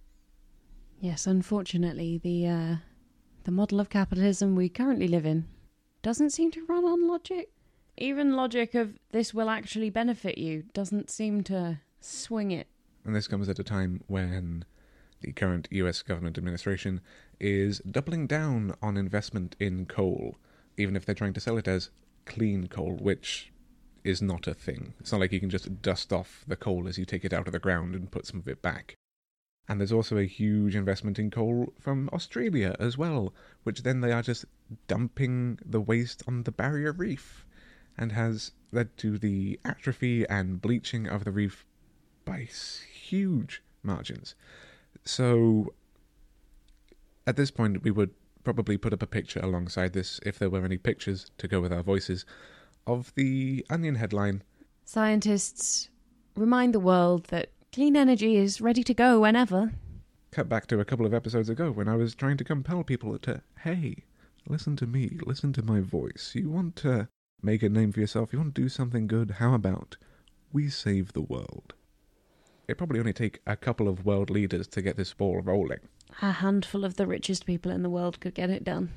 Yes, 1.00 1.28
unfortunately, 1.28 2.18
the 2.18 2.48
uh, 2.48 2.76
the 3.44 3.52
model 3.52 3.80
of 3.80 3.90
capitalism 3.90 4.56
we 4.56 4.70
currently 4.70 5.08
live 5.08 5.26
in 5.26 5.46
doesn't 6.02 6.32
seem 6.32 6.52
to 6.52 6.66
run 6.66 6.86
on 6.86 7.08
logic. 7.08 7.50
Even 7.98 8.36
logic 8.36 8.76
of 8.76 8.98
this 9.12 9.34
will 9.34 9.50
actually 9.50 9.90
benefit 9.90 10.38
you 10.38 10.64
doesn't 10.74 11.10
seem 11.10 11.44
to 11.44 11.80
swing 12.00 12.52
it. 12.52 12.68
And 13.04 13.16
this 13.16 13.28
comes 13.28 13.48
at 13.50 13.60
a 13.60 13.64
time 13.64 14.04
when 14.08 14.66
the 15.22 15.32
current 15.32 15.68
US 15.72 16.02
government 16.02 16.38
administration 16.38 17.02
is 17.40 17.80
doubling 17.80 18.28
down 18.28 18.76
on 18.82 18.98
investment 18.98 19.56
in 19.60 19.86
coal, 19.86 20.36
even 20.78 20.96
if 20.96 21.06
they're 21.06 21.16
trying 21.16 21.34
to 21.34 21.40
sell 21.40 21.58
it 21.58 21.68
as 21.68 21.90
clean 22.26 22.68
coal, 22.68 22.94
which 22.94 23.52
is 24.04 24.22
not 24.22 24.48
a 24.48 24.54
thing. 24.54 24.94
It's 25.00 25.12
not 25.12 25.22
like 25.22 25.32
you 25.32 25.40
can 25.40 25.50
just 25.50 25.82
dust 25.82 26.14
off 26.14 26.44
the 26.48 26.56
coal 26.56 26.88
as 26.88 26.98
you 26.98 27.06
take 27.06 27.26
it 27.26 27.34
out 27.34 27.48
of 27.48 27.54
the 27.54 27.60
ground 27.60 27.96
and 27.96 28.12
put 28.12 28.28
some 28.28 28.40
of 28.40 28.48
it 28.48 28.62
back. 28.62 28.96
And 29.68 29.80
there's 29.80 29.92
also 29.92 30.18
a 30.18 30.28
huge 30.28 30.76
investment 30.76 31.18
in 31.18 31.32
coal 31.32 31.74
from 31.80 32.10
Australia 32.14 32.76
as 32.80 32.98
well, 32.98 33.34
which 33.64 33.82
then 33.82 34.02
they 34.02 34.12
are 34.12 34.22
just 34.22 34.46
dumping 34.88 35.58
the 35.66 35.82
waste 35.82 36.22
on 36.28 36.44
the 36.44 36.52
barrier 36.52 36.92
reef 36.92 37.46
and 37.98 38.12
has 38.12 38.52
led 38.72 38.96
to 38.98 39.18
the 39.18 39.60
atrophy 39.66 40.28
and 40.30 40.62
bleaching 40.62 41.08
of 41.08 41.24
the 41.24 41.32
reef 41.32 41.66
by 42.26 42.48
huge 42.94 43.64
margins. 43.82 44.36
So, 45.04 45.74
at 47.26 47.38
this 47.38 47.50
point, 47.50 47.84
we 47.84 47.92
would 47.92 48.14
probably 48.46 48.78
put 48.78 48.94
up 48.94 49.04
a 49.04 49.08
picture 49.08 49.42
alongside 49.42 49.92
this, 49.92 50.20
if 50.26 50.40
there 50.40 50.50
were 50.50 50.64
any 50.64 50.78
pictures 50.78 51.30
to 51.40 51.48
go 51.48 51.60
with 51.60 51.74
our 51.74 51.84
voices, 51.84 52.26
of 52.88 53.12
the 53.16 53.66
Onion 53.70 53.96
headline 53.96 54.44
Scientists 54.86 55.90
remind 56.38 56.74
the 56.74 56.80
world 56.80 57.26
that 57.26 57.50
clean 57.74 57.98
energy 57.98 58.38
is 58.38 58.62
ready 58.62 58.84
to 58.84 58.94
go 58.94 59.20
whenever. 59.20 59.74
cut 60.32 60.48
back 60.48 60.68
to 60.68 60.80
a 60.80 60.86
couple 60.86 61.06
of 61.06 61.14
episodes 61.14 61.50
ago 61.50 61.72
when 61.72 61.88
I 61.88 61.96
was 61.96 62.14
trying 62.14 62.38
to 62.38 62.44
compel 62.44 62.84
people 62.84 63.18
to, 63.20 63.42
hey, 63.64 64.04
listen 64.48 64.76
to 64.78 64.86
me, 64.86 65.18
listen 65.26 65.54
to 65.54 65.64
my 65.64 65.80
voice. 65.80 66.34
You 66.36 66.52
want 66.52 66.76
to 66.78 67.10
make 67.42 67.64
a 67.64 67.70
name 67.70 67.92
for 67.92 68.00
yourself, 68.00 68.32
you 68.32 68.40
want 68.40 68.54
to 68.54 68.62
do 68.62 68.70
something 68.70 69.08
good, 69.08 69.32
how 69.40 69.56
about 69.56 69.98
we 70.54 70.70
save 70.70 71.14
the 71.14 71.22
world? 71.22 71.74
It'd 72.68 72.78
probably 72.78 73.00
only 73.00 73.14
take 73.14 73.40
a 73.46 73.56
couple 73.56 73.88
of 73.88 74.06
world 74.06 74.30
leaders 74.30 74.68
to 74.70 74.82
get 74.82 74.98
this 74.98 75.14
ball 75.14 75.42
rolling. 75.42 75.80
A 76.22 76.32
handful 76.32 76.84
of 76.84 76.96
the 76.96 77.06
richest 77.06 77.46
people 77.46 77.72
in 77.72 77.84
the 77.84 77.90
world 77.90 78.20
could 78.20 78.34
get 78.34 78.50
it 78.50 78.64
done. 78.64 78.92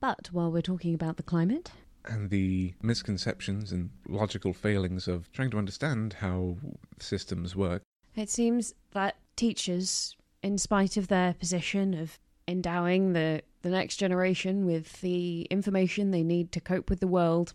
But 0.00 0.28
while 0.32 0.50
we're 0.50 0.62
talking 0.62 0.94
about 0.94 1.16
the 1.16 1.22
climate, 1.22 1.70
and 2.04 2.30
the 2.30 2.74
misconceptions 2.82 3.72
and 3.72 3.90
logical 4.08 4.54
failings 4.54 5.08
of 5.08 5.30
trying 5.32 5.50
to 5.50 5.58
understand 5.58 6.14
how 6.14 6.56
systems 6.98 7.54
work. 7.54 7.82
It 8.16 8.30
seems 8.30 8.74
that 8.92 9.16
teachers, 9.36 10.16
in 10.42 10.56
spite 10.58 10.96
of 10.96 11.08
their 11.08 11.34
position 11.34 11.94
of 11.94 12.18
endowing 12.46 13.12
the 13.12 13.42
the 13.62 13.68
next 13.70 13.96
generation 13.96 14.64
with 14.64 15.00
the 15.00 15.42
information 15.50 16.10
they 16.10 16.22
need 16.22 16.52
to 16.52 16.60
cope 16.60 16.88
with 16.88 17.00
the 17.00 17.08
world 17.08 17.54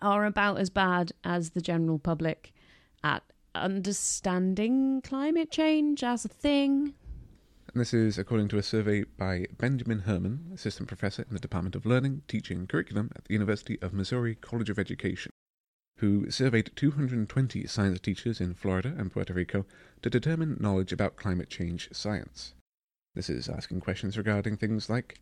are 0.00 0.24
about 0.24 0.58
as 0.58 0.70
bad 0.70 1.12
as 1.22 1.50
the 1.50 1.60
general 1.60 1.98
public 1.98 2.52
at 3.04 3.22
understanding 3.58 5.00
climate 5.02 5.50
change 5.50 6.02
as 6.02 6.24
a 6.24 6.28
thing. 6.28 6.94
And 7.72 7.80
this 7.80 7.92
is 7.92 8.18
according 8.18 8.48
to 8.48 8.58
a 8.58 8.62
survey 8.62 9.04
by 9.04 9.46
Benjamin 9.58 10.00
Herman, 10.00 10.50
assistant 10.54 10.88
professor 10.88 11.22
in 11.22 11.34
the 11.34 11.40
Department 11.40 11.76
of 11.76 11.84
Learning, 11.84 12.22
Teaching 12.26 12.60
and 12.60 12.68
Curriculum 12.68 13.10
at 13.14 13.24
the 13.26 13.34
University 13.34 13.78
of 13.82 13.92
Missouri 13.92 14.34
College 14.34 14.70
of 14.70 14.78
Education, 14.78 15.30
who 15.98 16.30
surveyed 16.30 16.72
220 16.76 17.66
science 17.66 18.00
teachers 18.00 18.40
in 18.40 18.54
Florida 18.54 18.94
and 18.96 19.12
Puerto 19.12 19.34
Rico 19.34 19.66
to 20.02 20.08
determine 20.08 20.56
knowledge 20.58 20.92
about 20.92 21.16
climate 21.16 21.50
change 21.50 21.88
science. 21.92 22.54
This 23.14 23.28
is 23.28 23.48
asking 23.48 23.80
questions 23.80 24.16
regarding 24.16 24.56
things 24.56 24.88
like 24.88 25.20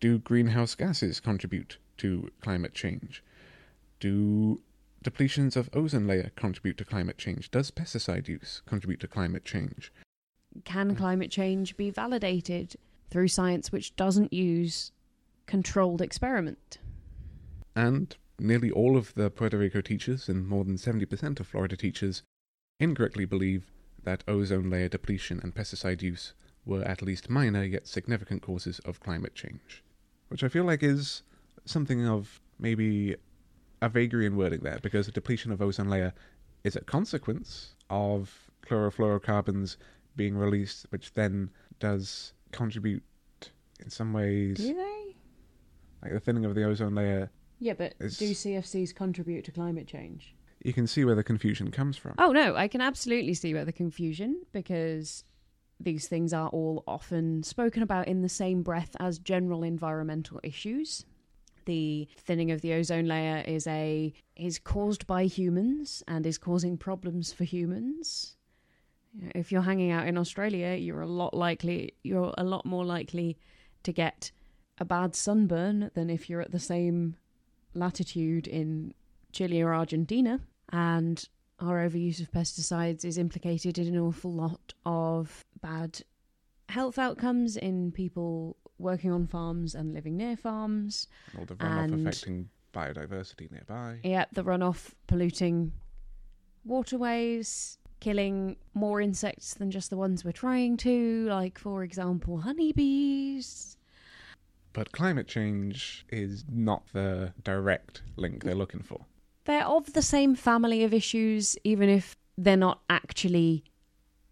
Do 0.00 0.18
greenhouse 0.18 0.74
gases 0.74 1.20
contribute 1.20 1.78
to 1.98 2.30
climate 2.40 2.74
change? 2.74 3.22
Do 4.00 4.60
depletions 5.04 5.54
of 5.54 5.70
ozone 5.72 6.06
layer 6.06 6.32
contribute 6.34 6.76
to 6.78 6.84
climate 6.84 7.18
change? 7.18 7.50
Does 7.50 7.70
pesticide 7.70 8.26
use 8.26 8.62
contribute 8.66 9.00
to 9.00 9.08
climate 9.08 9.44
change? 9.44 9.92
Can 10.64 10.94
mm. 10.94 10.96
climate 10.96 11.30
change 11.30 11.76
be 11.76 11.90
validated 11.90 12.76
through 13.10 13.28
science 13.28 13.70
which 13.70 13.94
doesn't 13.96 14.32
use 14.32 14.92
controlled 15.46 16.00
experiment? 16.00 16.78
And 17.76 18.16
nearly 18.38 18.70
all 18.70 18.96
of 18.96 19.14
the 19.14 19.30
Puerto 19.30 19.58
Rico 19.58 19.80
teachers 19.80 20.28
and 20.28 20.48
more 20.48 20.64
than 20.64 20.76
70% 20.76 21.38
of 21.38 21.46
Florida 21.46 21.76
teachers 21.76 22.22
incorrectly 22.80 23.24
believe 23.24 23.70
that 24.02 24.24
ozone 24.26 24.70
layer 24.70 24.88
depletion 24.88 25.40
and 25.42 25.54
pesticide 25.54 26.02
use 26.02 26.34
were 26.64 26.82
at 26.82 27.02
least 27.02 27.30
minor 27.30 27.64
yet 27.64 27.86
significant 27.86 28.42
causes 28.42 28.78
of 28.80 29.00
climate 29.00 29.34
change. 29.34 29.82
Which 30.28 30.42
I 30.42 30.48
feel 30.48 30.64
like 30.64 30.82
is 30.82 31.22
something 31.64 32.06
of 32.06 32.40
maybe 32.58 33.16
a 33.84 33.88
vagary 33.88 34.26
in 34.26 34.36
wording 34.36 34.60
there, 34.60 34.78
because 34.82 35.06
the 35.06 35.12
depletion 35.12 35.52
of 35.52 35.60
ozone 35.62 35.88
layer 35.90 36.12
is 36.64 36.74
a 36.76 36.80
consequence 36.80 37.74
of 37.90 38.50
chlorofluorocarbons 38.66 39.76
being 40.16 40.36
released, 40.36 40.86
which 40.90 41.12
then 41.12 41.50
does 41.78 42.32
contribute 42.52 43.02
in 43.80 43.90
some 43.90 44.12
ways. 44.12 44.56
Do 44.58 44.74
they? 44.74 45.16
Like 46.02 46.12
the 46.12 46.20
thinning 46.20 46.44
of 46.44 46.54
the 46.54 46.64
ozone 46.64 46.94
layer, 46.94 47.30
Yeah, 47.60 47.74
but 47.74 47.92
It's- 47.94 48.18
do 48.18 48.32
CFCs 48.34 48.94
contribute 48.94 49.44
to 49.44 49.52
climate 49.52 49.86
change? 49.86 50.34
you 50.64 50.72
can 50.72 50.86
see 50.86 51.04
where 51.04 51.14
the 51.14 51.22
confusion 51.24 51.70
comes 51.70 51.96
from. 51.96 52.14
Oh 52.18 52.32
no, 52.32 52.56
I 52.56 52.68
can 52.68 52.80
absolutely 52.80 53.34
see 53.34 53.52
where 53.52 53.64
the 53.66 53.72
confusion 53.72 54.42
because 54.52 55.24
these 55.78 56.08
things 56.08 56.32
are 56.32 56.48
all 56.48 56.82
often 56.86 57.42
spoken 57.42 57.82
about 57.82 58.08
in 58.08 58.22
the 58.22 58.28
same 58.30 58.62
breath 58.62 58.96
as 58.98 59.18
general 59.18 59.62
environmental 59.62 60.40
issues. 60.42 61.04
The 61.66 62.08
thinning 62.16 62.50
of 62.50 62.60
the 62.60 62.72
ozone 62.74 63.06
layer 63.06 63.42
is 63.46 63.66
a 63.66 64.12
is 64.36 64.58
caused 64.58 65.06
by 65.06 65.24
humans 65.24 66.02
and 66.06 66.26
is 66.26 66.38
causing 66.38 66.76
problems 66.76 67.32
for 67.32 67.44
humans. 67.44 68.36
If 69.34 69.52
you're 69.52 69.62
hanging 69.62 69.92
out 69.92 70.06
in 70.06 70.18
Australia, 70.18 70.74
you're 70.74 71.02
a 71.02 71.06
lot 71.06 71.34
likely 71.34 71.94
you're 72.02 72.34
a 72.36 72.44
lot 72.44 72.66
more 72.66 72.84
likely 72.84 73.38
to 73.84 73.92
get 73.92 74.32
a 74.78 74.84
bad 74.84 75.14
sunburn 75.14 75.90
than 75.94 76.10
if 76.10 76.28
you're 76.28 76.40
at 76.40 76.50
the 76.50 76.58
same 76.58 77.16
latitude 77.74 78.46
in 78.46 78.92
Chile 79.32 79.62
or 79.62 79.74
Argentina. 79.74 80.40
And 80.70 81.26
our 81.60 81.86
overuse 81.88 82.20
of 82.20 82.32
pesticides 82.32 83.04
is 83.04 83.18
implicated 83.18 83.78
in 83.78 83.94
an 83.94 84.00
awful 84.00 84.32
lot 84.32 84.74
of 84.84 85.44
bad 85.60 86.02
health 86.68 86.98
outcomes 86.98 87.56
in 87.56 87.92
people 87.92 88.56
working 88.78 89.10
on 89.12 89.26
farms 89.26 89.74
and 89.74 89.92
living 89.94 90.16
near 90.16 90.36
farms. 90.36 91.08
All 91.38 91.44
the 91.44 91.54
runoff 91.54 91.84
and- 91.84 92.06
affecting 92.06 92.48
biodiversity 92.72 93.50
nearby. 93.50 94.00
Yep, 94.02 94.30
the 94.32 94.44
runoff 94.44 94.92
polluting 95.06 95.72
waterways, 96.64 97.78
killing 98.00 98.56
more 98.74 99.00
insects 99.00 99.54
than 99.54 99.70
just 99.70 99.90
the 99.90 99.96
ones 99.96 100.24
we're 100.24 100.32
trying 100.32 100.76
to, 100.78 101.26
like, 101.28 101.58
for 101.58 101.82
example, 101.84 102.38
honeybees. 102.38 103.76
But 104.72 104.90
climate 104.90 105.28
change 105.28 106.04
is 106.10 106.44
not 106.50 106.82
the 106.92 107.32
direct 107.44 108.02
link 108.16 108.42
they're 108.42 108.56
looking 108.56 108.82
for. 108.82 109.06
They're 109.44 109.64
of 109.64 109.92
the 109.92 110.02
same 110.02 110.34
family 110.34 110.82
of 110.82 110.92
issues, 110.92 111.56
even 111.62 111.88
if 111.88 112.16
they're 112.36 112.56
not 112.56 112.80
actually 112.90 113.62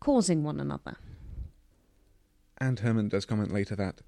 causing 0.00 0.42
one 0.42 0.58
another. 0.58 0.96
And 2.58 2.80
Herman 2.80 3.08
does 3.08 3.24
comment 3.24 3.52
later 3.52 3.76
that 3.76 4.02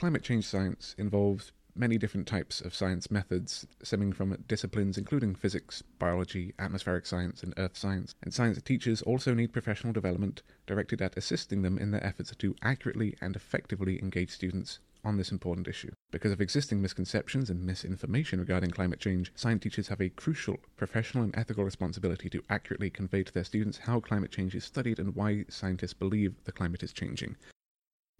climate 0.00 0.22
change 0.22 0.46
science 0.46 0.94
involves 0.96 1.52
many 1.74 1.98
different 1.98 2.26
types 2.26 2.62
of 2.62 2.74
science 2.74 3.10
methods 3.10 3.66
stemming 3.82 4.14
from 4.14 4.34
disciplines 4.48 4.96
including 4.96 5.34
physics, 5.34 5.82
biology, 5.98 6.54
atmospheric 6.58 7.04
science, 7.04 7.42
and 7.42 7.52
earth 7.58 7.76
science. 7.76 8.14
And 8.22 8.32
science 8.32 8.58
teachers 8.62 9.02
also 9.02 9.34
need 9.34 9.52
professional 9.52 9.92
development 9.92 10.42
directed 10.66 11.02
at 11.02 11.18
assisting 11.18 11.60
them 11.60 11.76
in 11.76 11.90
their 11.90 12.02
efforts 12.02 12.34
to 12.34 12.56
accurately 12.62 13.14
and 13.20 13.36
effectively 13.36 14.00
engage 14.00 14.30
students 14.30 14.78
on 15.04 15.18
this 15.18 15.30
important 15.30 15.68
issue. 15.68 15.92
Because 16.10 16.32
of 16.32 16.40
existing 16.40 16.80
misconceptions 16.80 17.50
and 17.50 17.62
misinformation 17.66 18.40
regarding 18.40 18.70
climate 18.70 19.00
change, 19.00 19.30
science 19.34 19.62
teachers 19.62 19.88
have 19.88 20.00
a 20.00 20.08
crucial 20.08 20.56
professional 20.78 21.24
and 21.24 21.36
ethical 21.36 21.64
responsibility 21.64 22.30
to 22.30 22.42
accurately 22.48 22.88
convey 22.88 23.22
to 23.22 23.34
their 23.34 23.44
students 23.44 23.76
how 23.76 24.00
climate 24.00 24.32
change 24.32 24.54
is 24.54 24.64
studied 24.64 24.98
and 24.98 25.14
why 25.14 25.44
scientists 25.50 25.92
believe 25.92 26.42
the 26.44 26.52
climate 26.52 26.82
is 26.82 26.94
changing. 26.94 27.36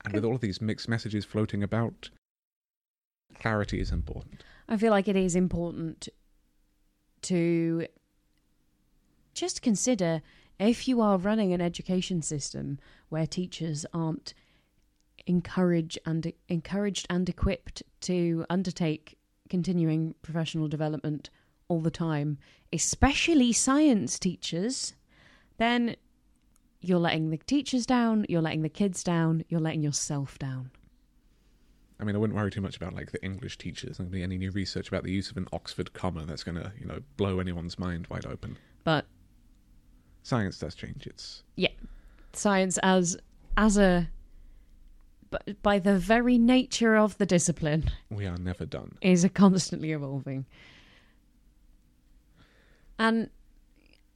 And 0.05 0.15
with 0.15 0.25
all 0.25 0.35
of 0.35 0.41
these 0.41 0.61
mixed 0.61 0.89
messages 0.89 1.25
floating 1.25 1.63
about, 1.63 2.11
clarity 3.39 3.81
is 3.81 3.91
important. 3.91 4.45
I 4.69 4.77
feel 4.77 4.91
like 4.91 5.09
it 5.09 5.17
is 5.17 5.37
important 5.37 6.09
to 7.23 7.87
just 9.35 9.63
consider 9.63 10.23
if 10.59 10.87
you 10.89 11.01
are 11.01 11.19
running 11.19 11.53
an 11.53 11.61
education 11.61 12.23
system 12.23 12.79
where 13.09 13.27
teachers 13.27 13.87
aren't 13.93 14.35
encouraged 15.27 15.99
and 16.07 16.33
encouraged 16.49 17.07
and 17.11 17.29
equipped 17.29 17.83
to 18.03 18.45
undertake 18.49 19.19
continuing 19.49 20.15
professional 20.23 20.69
development 20.69 21.31
all 21.69 21.81
the 21.81 21.91
time, 21.91 22.39
especially 22.73 23.53
science 23.53 24.19
teachers, 24.19 24.95
then 25.59 25.97
you're 26.81 26.99
letting 26.99 27.31
the 27.31 27.39
teachers 27.39 27.87
down, 27.87 28.27
you're 28.29 28.43
letting 28.43 28.63
the 28.63 28.69
kids 28.69 29.03
down, 29.03 29.45
you're 29.49 29.61
letting 29.61 29.83
yourself 29.83 30.39
down. 30.39 30.71
I 31.99 32.05
mean, 32.05 32.17
I 32.17 32.19
wouldn't 32.19 32.39
worry 32.39 32.51
too 32.51 32.63
much 32.63 32.77
about 32.77 32.95
like 32.95 33.13
the 33.13 33.23
English 33.23 33.59
teachers. 33.59 33.89
There's 33.89 33.99
not 33.99 34.05
going 34.05 34.13
to 34.13 34.19
be 34.19 34.23
any 34.23 34.39
new 34.39 34.51
research 34.53 34.89
about 34.89 35.05
the 35.05 35.13
use 35.13 35.31
of 35.31 35.37
an 35.37 35.47
Oxford 35.53 35.93
comma 35.93 36.25
that's 36.25 36.43
going 36.43 36.55
to, 36.57 36.73
you 36.81 36.87
know, 36.87 37.01
blow 37.19 37.41
anyone's 37.41 37.79
mind 37.79 38.07
wide 38.07 38.25
open. 38.25 38.57
But 38.85 39.05
Science 40.23 40.59
does 40.59 40.75
change. 40.75 41.07
It's 41.07 41.43
yeah, 41.57 41.71
science 42.33 42.79
as 42.83 43.17
as 43.57 43.77
a 43.79 44.09
but 45.31 45.63
by 45.63 45.79
the 45.79 45.99
very 45.99 46.39
nature 46.39 46.97
of 46.97 47.17
the 47.19 47.27
discipline 47.27 47.91
we 48.11 48.27
are 48.27 48.37
never 48.39 48.67
done. 48.67 48.97
is 49.01 49.25
a 49.25 49.29
constantly 49.29 49.93
evolving 49.93 50.45
and 52.99 53.31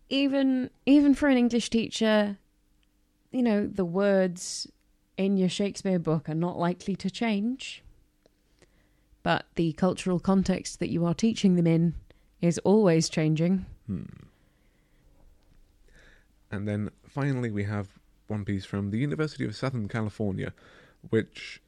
even 0.08 0.70
even 0.86 1.14
for 1.14 1.28
an 1.28 1.36
english 1.36 1.70
teacher 1.70 2.36
you 3.34 3.42
know 3.42 3.66
the 3.66 3.84
words 3.84 4.66
in 5.16 5.36
your 5.36 5.48
shakespeare 5.48 5.98
book 5.98 6.28
are 6.28 6.34
not 6.34 6.58
likely 6.58 6.96
to 6.96 7.10
change 7.10 7.82
but 9.22 9.46
the 9.54 9.72
cultural 9.72 10.20
context 10.20 10.80
that 10.80 10.90
you 10.90 11.04
are 11.04 11.14
teaching 11.14 11.56
them 11.56 11.66
in 11.66 11.94
is 12.40 12.58
always 12.58 13.08
changing 13.08 13.66
Hmm. 13.86 14.04
And 16.50 16.68
then 16.68 16.90
finally, 17.06 17.50
we 17.50 17.64
have 17.64 17.88
one 18.28 18.44
piece 18.44 18.64
from 18.64 18.90
the 18.90 18.98
University 18.98 19.44
of 19.44 19.56
Southern 19.56 19.88
California, 19.88 20.52
which 21.10 21.60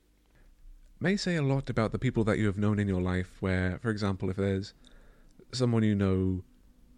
may 1.00 1.16
say 1.16 1.36
a 1.36 1.42
lot 1.42 1.68
about 1.68 1.92
the 1.92 1.98
people 1.98 2.24
that 2.24 2.38
you 2.38 2.46
have 2.46 2.56
known 2.56 2.78
in 2.78 2.88
your 2.88 3.02
life. 3.02 3.36
Where, 3.40 3.78
for 3.78 3.90
example, 3.90 4.30
if 4.30 4.36
there's 4.36 4.74
someone 5.52 5.82
you 5.82 5.94
know 5.94 6.42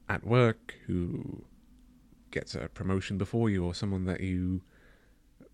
at 0.08 0.24
work 0.24 0.74
who 0.86 1.44
gets 2.30 2.54
a 2.54 2.68
promotion 2.68 3.18
before 3.18 3.50
you, 3.50 3.64
or 3.64 3.74
someone 3.74 4.04
that 4.04 4.20
you 4.20 4.62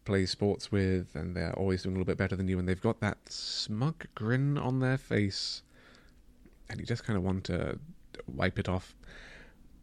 play 0.04 0.26
sports 0.26 0.70
with 0.70 1.14
and 1.14 1.34
they're 1.34 1.54
always 1.54 1.82
doing 1.82 1.94
a 1.94 1.98
little 1.98 2.10
bit 2.10 2.18
better 2.18 2.36
than 2.36 2.48
you, 2.48 2.58
and 2.58 2.68
they've 2.68 2.80
got 2.80 3.00
that 3.00 3.18
smug 3.30 4.06
grin 4.14 4.58
on 4.58 4.80
their 4.80 4.98
face, 4.98 5.62
and 6.68 6.80
you 6.80 6.86
just 6.86 7.04
kind 7.04 7.16
of 7.16 7.22
want 7.22 7.44
to 7.44 7.78
wipe 8.26 8.58
it 8.58 8.68
off. 8.68 8.94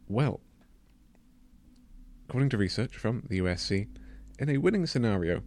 Well, 0.08 0.40
according 2.28 2.50
to 2.50 2.58
research 2.58 2.96
from 2.96 3.24
the 3.28 3.40
USC, 3.40 3.88
in 4.38 4.48
a 4.48 4.58
winning 4.58 4.86
scenario, 4.86 5.42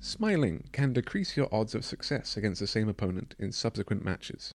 smiling 0.00 0.68
can 0.72 0.92
decrease 0.92 1.36
your 1.36 1.52
odds 1.52 1.74
of 1.74 1.84
success 1.84 2.36
against 2.36 2.60
the 2.60 2.66
same 2.66 2.88
opponent 2.88 3.34
in 3.38 3.52
subsequent 3.52 4.04
matches. 4.04 4.52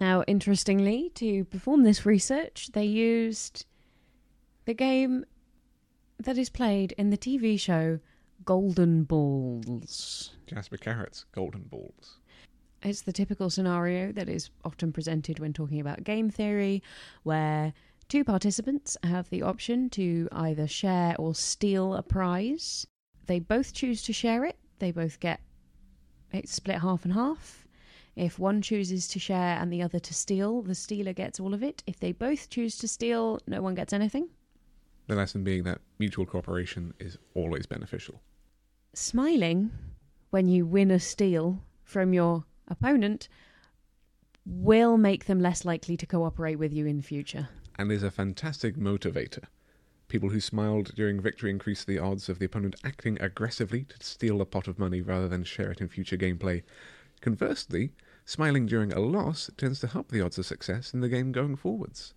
Now, 0.00 0.24
interestingly, 0.26 1.10
to 1.16 1.44
perform 1.44 1.84
this 1.84 2.04
research, 2.04 2.70
they 2.72 2.84
used 2.84 3.66
the 4.64 4.74
game 4.74 5.24
that 6.18 6.38
is 6.38 6.48
played 6.48 6.92
in 6.92 7.10
the 7.10 7.18
TV 7.18 7.58
show 7.58 7.98
golden 8.44 9.04
balls. 9.04 10.32
Jasper 10.46 10.76
Carrott's 10.76 11.24
golden 11.32 11.62
balls. 11.62 12.18
It's 12.82 13.02
the 13.02 13.12
typical 13.12 13.48
scenario 13.48 14.12
that 14.12 14.28
is 14.28 14.50
often 14.64 14.92
presented 14.92 15.38
when 15.38 15.52
talking 15.52 15.80
about 15.80 16.04
game 16.04 16.28
theory, 16.30 16.82
where 17.22 17.72
two 18.08 18.24
participants 18.24 18.96
have 19.02 19.30
the 19.30 19.42
option 19.42 19.88
to 19.90 20.28
either 20.32 20.66
share 20.66 21.16
or 21.18 21.34
steal 21.34 21.94
a 21.94 22.02
prize. 22.02 22.86
They 23.26 23.38
both 23.38 23.72
choose 23.72 24.02
to 24.02 24.12
share 24.12 24.44
it, 24.44 24.58
they 24.78 24.90
both 24.90 25.18
get 25.20 25.40
it 26.32 26.48
split 26.48 26.80
half 26.80 27.04
and 27.04 27.14
half. 27.14 27.66
If 28.16 28.38
one 28.38 28.60
chooses 28.60 29.08
to 29.08 29.18
share 29.18 29.58
and 29.58 29.72
the 29.72 29.82
other 29.82 29.98
to 29.98 30.14
steal, 30.14 30.62
the 30.62 30.74
stealer 30.74 31.12
gets 31.12 31.40
all 31.40 31.54
of 31.54 31.62
it. 31.62 31.82
If 31.86 31.98
they 31.98 32.12
both 32.12 32.50
choose 32.50 32.76
to 32.78 32.88
steal, 32.88 33.40
no 33.46 33.62
one 33.62 33.74
gets 33.74 33.92
anything. 33.92 34.28
The 35.06 35.14
lesson 35.14 35.44
being 35.44 35.64
that 35.64 35.80
mutual 35.98 36.26
cooperation 36.26 36.94
is 36.98 37.18
always 37.34 37.66
beneficial. 37.66 38.22
Smiling 38.94 39.70
when 40.30 40.48
you 40.48 40.66
win 40.66 40.90
a 40.90 40.98
steal 40.98 41.62
from 41.82 42.12
your 42.14 42.44
opponent 42.68 43.28
will 44.46 44.96
make 44.96 45.26
them 45.26 45.40
less 45.40 45.64
likely 45.64 45.96
to 45.96 46.06
cooperate 46.06 46.56
with 46.56 46.72
you 46.72 46.86
in 46.86 46.96
the 46.96 47.02
future. 47.02 47.48
and 47.78 47.90
is 47.90 48.02
a 48.02 48.10
fantastic 48.10 48.76
motivator. 48.76 49.44
People 50.08 50.28
who 50.28 50.40
smiled 50.40 50.94
during 50.94 51.20
victory 51.20 51.50
increase 51.50 51.84
the 51.84 51.98
odds 51.98 52.28
of 52.28 52.38
the 52.38 52.44
opponent 52.44 52.76
acting 52.84 53.20
aggressively 53.20 53.84
to 53.84 53.96
steal 54.04 54.40
a 54.40 54.44
pot 54.44 54.68
of 54.68 54.78
money 54.78 55.00
rather 55.00 55.28
than 55.28 55.42
share 55.42 55.72
it 55.72 55.80
in 55.80 55.88
future 55.88 56.16
gameplay. 56.16 56.62
Conversely, 57.20 57.90
smiling 58.24 58.66
during 58.66 58.92
a 58.92 59.00
loss 59.00 59.50
tends 59.56 59.80
to 59.80 59.88
help 59.88 60.10
the 60.10 60.20
odds 60.20 60.38
of 60.38 60.46
success 60.46 60.94
in 60.94 61.00
the 61.00 61.08
game 61.08 61.32
going 61.32 61.56
forwards. 61.56 62.14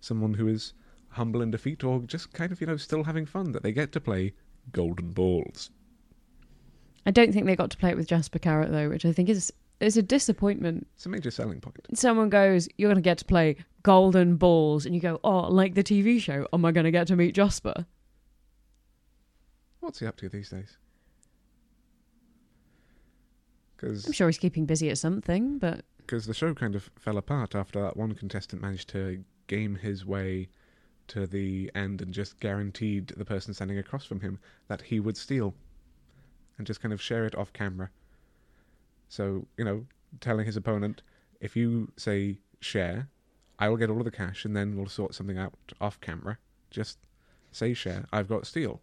Someone 0.00 0.34
who 0.34 0.46
is 0.46 0.74
humble 1.10 1.42
in 1.42 1.50
defeat 1.50 1.84
or 1.84 2.00
just 2.00 2.32
kind 2.32 2.52
of, 2.52 2.60
you 2.60 2.66
know, 2.66 2.76
still 2.76 3.04
having 3.04 3.26
fun 3.26 3.52
that 3.52 3.62
they 3.62 3.72
get 3.72 3.92
to 3.92 4.00
play 4.00 4.34
golden 4.72 5.12
balls. 5.12 5.70
I 7.06 7.10
don't 7.10 7.32
think 7.32 7.46
they 7.46 7.56
got 7.56 7.70
to 7.70 7.76
play 7.76 7.90
it 7.90 7.96
with 7.96 8.08
Jasper 8.08 8.38
Carrott 8.38 8.70
though, 8.70 8.88
which 8.88 9.04
I 9.04 9.12
think 9.12 9.28
is 9.28 9.52
is 9.80 9.96
a 9.96 10.02
disappointment. 10.02 10.86
It's 10.96 11.06
a 11.06 11.08
major 11.08 11.30
selling 11.30 11.60
point. 11.60 11.78
Someone 11.94 12.28
goes, 12.28 12.68
"You're 12.76 12.88
going 12.88 12.96
to 12.96 13.00
get 13.00 13.18
to 13.18 13.24
play 13.24 13.56
Golden 13.82 14.36
Balls," 14.36 14.84
and 14.84 14.94
you 14.94 15.00
go, 15.00 15.20
"Oh, 15.24 15.50
like 15.50 15.74
the 15.74 15.84
TV 15.84 16.20
show? 16.20 16.46
Am 16.52 16.64
I 16.64 16.72
going 16.72 16.84
to 16.84 16.90
get 16.90 17.06
to 17.06 17.16
meet 17.16 17.34
Jasper?" 17.34 17.86
What's 19.80 20.00
he 20.00 20.06
up 20.06 20.16
to 20.18 20.28
these 20.28 20.50
days? 20.50 20.76
Because 23.76 24.04
I'm 24.06 24.12
sure 24.12 24.28
he's 24.28 24.38
keeping 24.38 24.66
busy 24.66 24.90
at 24.90 24.98
something, 24.98 25.58
but 25.58 25.84
because 25.98 26.26
the 26.26 26.34
show 26.34 26.52
kind 26.52 26.74
of 26.74 26.90
fell 26.98 27.16
apart 27.16 27.54
after 27.54 27.80
that 27.82 27.96
one 27.96 28.14
contestant 28.14 28.60
managed 28.60 28.88
to 28.90 29.24
game 29.46 29.76
his 29.76 30.04
way 30.04 30.48
to 31.08 31.26
the 31.26 31.70
end 31.74 32.00
and 32.02 32.12
just 32.12 32.40
guaranteed 32.40 33.08
the 33.08 33.24
person 33.24 33.54
standing 33.54 33.78
across 33.78 34.04
from 34.04 34.20
him 34.20 34.38
that 34.68 34.82
he 34.82 35.00
would 35.00 35.16
steal 35.16 35.54
and 36.56 36.66
just 36.66 36.80
kind 36.80 36.92
of 36.92 37.00
share 37.00 37.24
it 37.24 37.34
off 37.34 37.52
camera. 37.52 37.90
So, 39.08 39.46
you 39.56 39.64
know, 39.64 39.86
telling 40.20 40.46
his 40.46 40.56
opponent, 40.56 41.02
if 41.40 41.56
you 41.56 41.92
say 41.96 42.38
share, 42.60 43.08
I 43.58 43.68
will 43.68 43.76
get 43.76 43.90
all 43.90 43.98
of 43.98 44.04
the 44.04 44.10
cash 44.10 44.44
and 44.44 44.56
then 44.56 44.76
we'll 44.76 44.88
sort 44.88 45.14
something 45.14 45.38
out 45.38 45.54
off 45.80 46.00
camera. 46.00 46.38
Just 46.70 46.98
say 47.52 47.74
share, 47.74 48.06
I've 48.12 48.28
got 48.28 48.46
steal. 48.46 48.80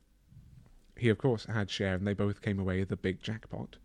He, 0.97 1.09
of 1.09 1.17
course, 1.17 1.45
had 1.45 1.69
share 1.69 1.95
and 1.95 2.07
they 2.07 2.13
both 2.13 2.41
came 2.41 2.59
away 2.59 2.79
with 2.79 2.91
a 2.91 2.97
big 2.97 3.21
jackpot. 3.21 3.77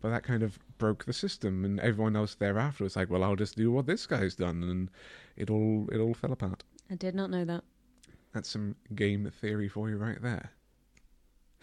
But 0.00 0.10
that 0.10 0.22
kind 0.22 0.42
of 0.42 0.58
broke 0.76 1.06
the 1.06 1.14
system, 1.14 1.64
and 1.64 1.80
everyone 1.80 2.14
else 2.14 2.34
thereafter 2.34 2.84
was 2.84 2.94
like, 2.94 3.08
"Well, 3.08 3.24
I'll 3.24 3.36
just 3.36 3.56
do 3.56 3.72
what 3.72 3.86
this 3.86 4.04
guy's 4.06 4.34
done," 4.34 4.62
and 4.62 4.90
it 5.34 5.48
all 5.48 5.88
it 5.90 5.96
all 5.96 6.12
fell 6.12 6.30
apart. 6.30 6.62
I 6.90 6.94
did 6.94 7.14
not 7.14 7.30
know 7.30 7.46
that. 7.46 7.64
That's 8.34 8.48
some 8.48 8.74
game 8.94 9.30
theory 9.30 9.68
for 9.68 9.88
you 9.88 9.96
right 9.96 10.20
there. 10.20 10.50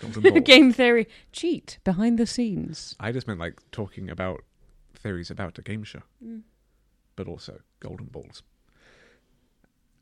Game 0.44 0.72
theory 0.72 1.08
cheat 1.32 1.78
behind 1.84 2.18
the 2.18 2.26
scenes. 2.26 2.96
I 3.00 3.12
just 3.12 3.28
meant 3.28 3.40
like 3.40 3.60
talking 3.72 4.10
about 4.10 4.44
theories 4.96 5.30
about 5.30 5.60
a 5.60 5.62
game 5.62 5.84
show, 5.84 6.02
but 7.16 7.28
also 7.28 7.60
golden 7.80 8.08
balls. 8.08 8.42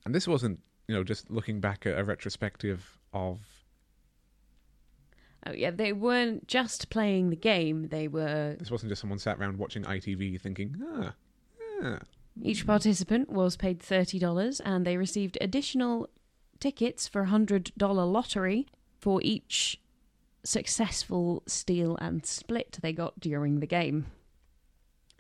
And 0.05 0.15
this 0.15 0.27
wasn't, 0.27 0.59
you 0.87 0.95
know, 0.95 1.03
just 1.03 1.29
looking 1.29 1.59
back 1.59 1.85
at 1.85 1.99
a 1.99 2.03
retrospective 2.03 2.97
of. 3.11 3.39
Oh 5.45 5.51
yeah, 5.51 5.71
they 5.71 5.91
weren't 5.91 6.47
just 6.47 6.89
playing 6.89 7.29
the 7.29 7.35
game; 7.35 7.89
they 7.89 8.07
were 8.07 8.55
This 8.57 8.71
wasn't 8.71 8.91
just 8.91 9.01
someone 9.01 9.19
sat 9.19 9.37
around 9.37 9.57
watching 9.57 9.83
ITV 9.83 10.39
thinking, 10.39 10.75
ah, 10.81 11.13
ah. 11.83 11.99
Each 12.41 12.65
participant 12.65 13.29
was 13.29 13.57
paid 13.57 13.79
$30 13.79 14.61
and 14.63 14.85
they 14.85 14.95
received 14.95 15.37
additional 15.41 16.07
tickets 16.59 17.07
for 17.07 17.23
a 17.23 17.27
$100 17.27 17.71
lottery 18.11 18.67
for 18.99 19.21
each 19.23 19.79
successful 20.43 21.43
steal 21.45 21.97
and 21.97 22.25
split 22.25 22.79
they 22.81 22.93
got 22.93 23.19
during 23.19 23.59
the 23.59 23.67
game. 23.67 24.07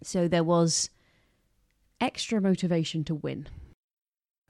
So 0.01 0.27
there 0.27 0.43
was 0.43 0.89
extra 1.99 2.39
motivation 2.39 3.03
to 3.05 3.15
win. 3.15 3.47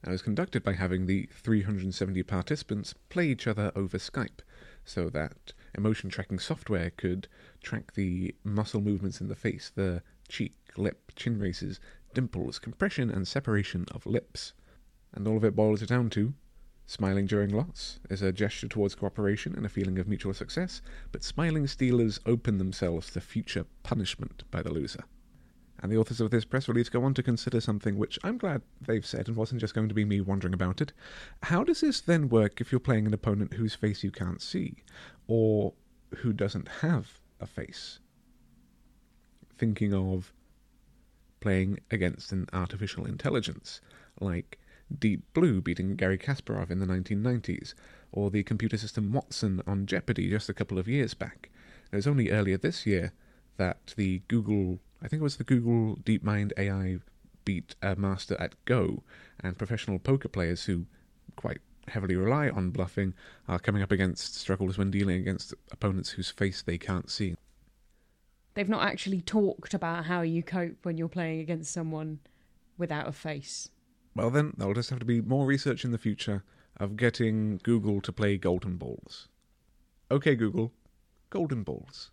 it 0.05 0.09
was 0.09 0.21
conducted 0.21 0.63
by 0.63 0.73
having 0.73 1.05
the 1.07 1.27
370 1.31 2.23
participants 2.23 2.93
play 3.09 3.27
each 3.27 3.47
other 3.47 3.71
over 3.75 3.97
Skype, 3.97 4.41
so 4.85 5.09
that 5.09 5.53
emotion 5.75 6.09
tracking 6.09 6.39
software 6.39 6.91
could 6.91 7.27
track 7.63 7.93
the 7.93 8.35
muscle 8.43 8.81
movements 8.81 9.19
in 9.19 9.27
the 9.27 9.35
face, 9.35 9.71
the 9.73 10.01
cheek, 10.27 10.55
lip, 10.77 11.11
chin 11.15 11.39
raises, 11.39 11.79
dimples, 12.13 12.59
compression, 12.59 13.09
and 13.09 13.27
separation 13.27 13.85
of 13.91 14.05
lips. 14.05 14.53
And 15.13 15.27
all 15.27 15.37
of 15.37 15.43
it 15.43 15.55
boils 15.55 15.81
it 15.81 15.89
down 15.89 16.09
to 16.11 16.33
smiling 16.89 17.27
during 17.27 17.51
lots 17.51 17.99
is 18.09 18.23
a 18.23 18.31
gesture 18.31 18.67
towards 18.67 18.95
cooperation 18.95 19.53
and 19.55 19.63
a 19.63 19.69
feeling 19.69 19.99
of 19.99 20.07
mutual 20.07 20.33
success, 20.33 20.81
but 21.11 21.23
smiling 21.23 21.67
stealers 21.67 22.19
open 22.25 22.57
themselves 22.57 23.11
to 23.11 23.21
future 23.21 23.63
punishment 23.83 24.43
by 24.49 24.63
the 24.63 24.73
loser. 24.73 25.03
And 25.81 25.91
the 25.91 25.97
authors 25.97 26.19
of 26.19 26.31
this 26.31 26.45
press 26.45 26.67
release 26.67 26.89
go 26.89 27.03
on 27.03 27.13
to 27.13 27.21
consider 27.21 27.61
something 27.61 27.95
which 27.95 28.17
I'm 28.23 28.39
glad 28.39 28.63
they've 28.81 29.05
said 29.05 29.27
and 29.27 29.37
wasn't 29.37 29.61
just 29.61 29.75
going 29.75 29.87
to 29.87 29.93
be 29.93 30.03
me 30.03 30.19
wondering 30.19 30.53
about 30.53 30.81
it. 30.81 30.91
How 31.43 31.63
does 31.63 31.81
this 31.81 32.01
then 32.01 32.27
work 32.27 32.59
if 32.59 32.71
you're 32.71 32.79
playing 32.79 33.05
an 33.05 33.13
opponent 33.13 33.53
whose 33.53 33.75
face 33.75 34.03
you 34.03 34.09
can't 34.09 34.41
see, 34.41 34.77
or 35.27 35.73
who 36.15 36.33
doesn't 36.33 36.67
have 36.81 37.19
a 37.39 37.45
face? 37.45 37.99
Thinking 39.59 39.93
of 39.93 40.33
playing 41.39 41.79
against 41.91 42.31
an 42.31 42.47
artificial 42.51 43.05
intelligence, 43.05 43.79
like 44.19 44.57
Deep 44.97 45.21
Blue 45.33 45.61
beating 45.61 45.95
Garry 45.95 46.17
Kasparov 46.17 46.71
in 46.71 46.79
the 46.79 46.85
1990s, 46.85 47.73
or 48.11 48.29
the 48.29 48.43
computer 48.43 48.77
system 48.77 49.11
Watson 49.11 49.61
on 49.67 49.85
Jeopardy 49.85 50.29
just 50.29 50.49
a 50.49 50.53
couple 50.53 50.79
of 50.79 50.87
years 50.87 51.13
back. 51.13 51.49
It 51.91 51.95
was 51.95 52.07
only 52.07 52.29
earlier 52.31 52.57
this 52.57 52.85
year 52.85 53.13
that 53.57 53.93
the 53.97 54.21
Google, 54.27 54.79
I 55.01 55.07
think 55.07 55.21
it 55.21 55.23
was 55.23 55.37
the 55.37 55.43
Google 55.43 55.97
DeepMind 55.97 56.51
AI, 56.57 56.99
beat 57.45 57.75
a 57.81 57.95
master 57.95 58.35
at 58.39 58.53
Go, 58.65 59.03
and 59.39 59.57
professional 59.57 59.99
poker 59.99 60.27
players 60.27 60.65
who 60.65 60.85
quite 61.35 61.59
heavily 61.87 62.15
rely 62.15 62.49
on 62.49 62.69
bluffing 62.69 63.13
are 63.47 63.59
coming 63.59 63.81
up 63.81 63.91
against 63.91 64.35
struggles 64.35 64.77
when 64.77 64.91
dealing 64.91 65.19
against 65.19 65.53
opponents 65.71 66.11
whose 66.11 66.29
face 66.29 66.61
they 66.61 66.77
can't 66.77 67.09
see. 67.09 67.35
They've 68.53 68.69
not 68.69 68.83
actually 68.83 69.21
talked 69.21 69.73
about 69.73 70.05
how 70.05 70.21
you 70.21 70.43
cope 70.43 70.77
when 70.83 70.97
you're 70.97 71.07
playing 71.07 71.39
against 71.39 71.71
someone 71.71 72.19
without 72.77 73.07
a 73.07 73.11
face. 73.11 73.69
Well, 74.15 74.29
then, 74.29 74.53
there'll 74.57 74.73
just 74.73 74.89
have 74.89 74.99
to 74.99 75.05
be 75.05 75.21
more 75.21 75.45
research 75.45 75.85
in 75.85 75.91
the 75.91 75.97
future 75.97 76.43
of 76.77 76.97
getting 76.97 77.59
Google 77.63 78.01
to 78.01 78.11
play 78.11 78.37
Golden 78.37 78.77
Balls. 78.77 79.27
Okay, 80.11 80.35
Google, 80.35 80.73
Golden 81.29 81.63
Balls. 81.63 82.11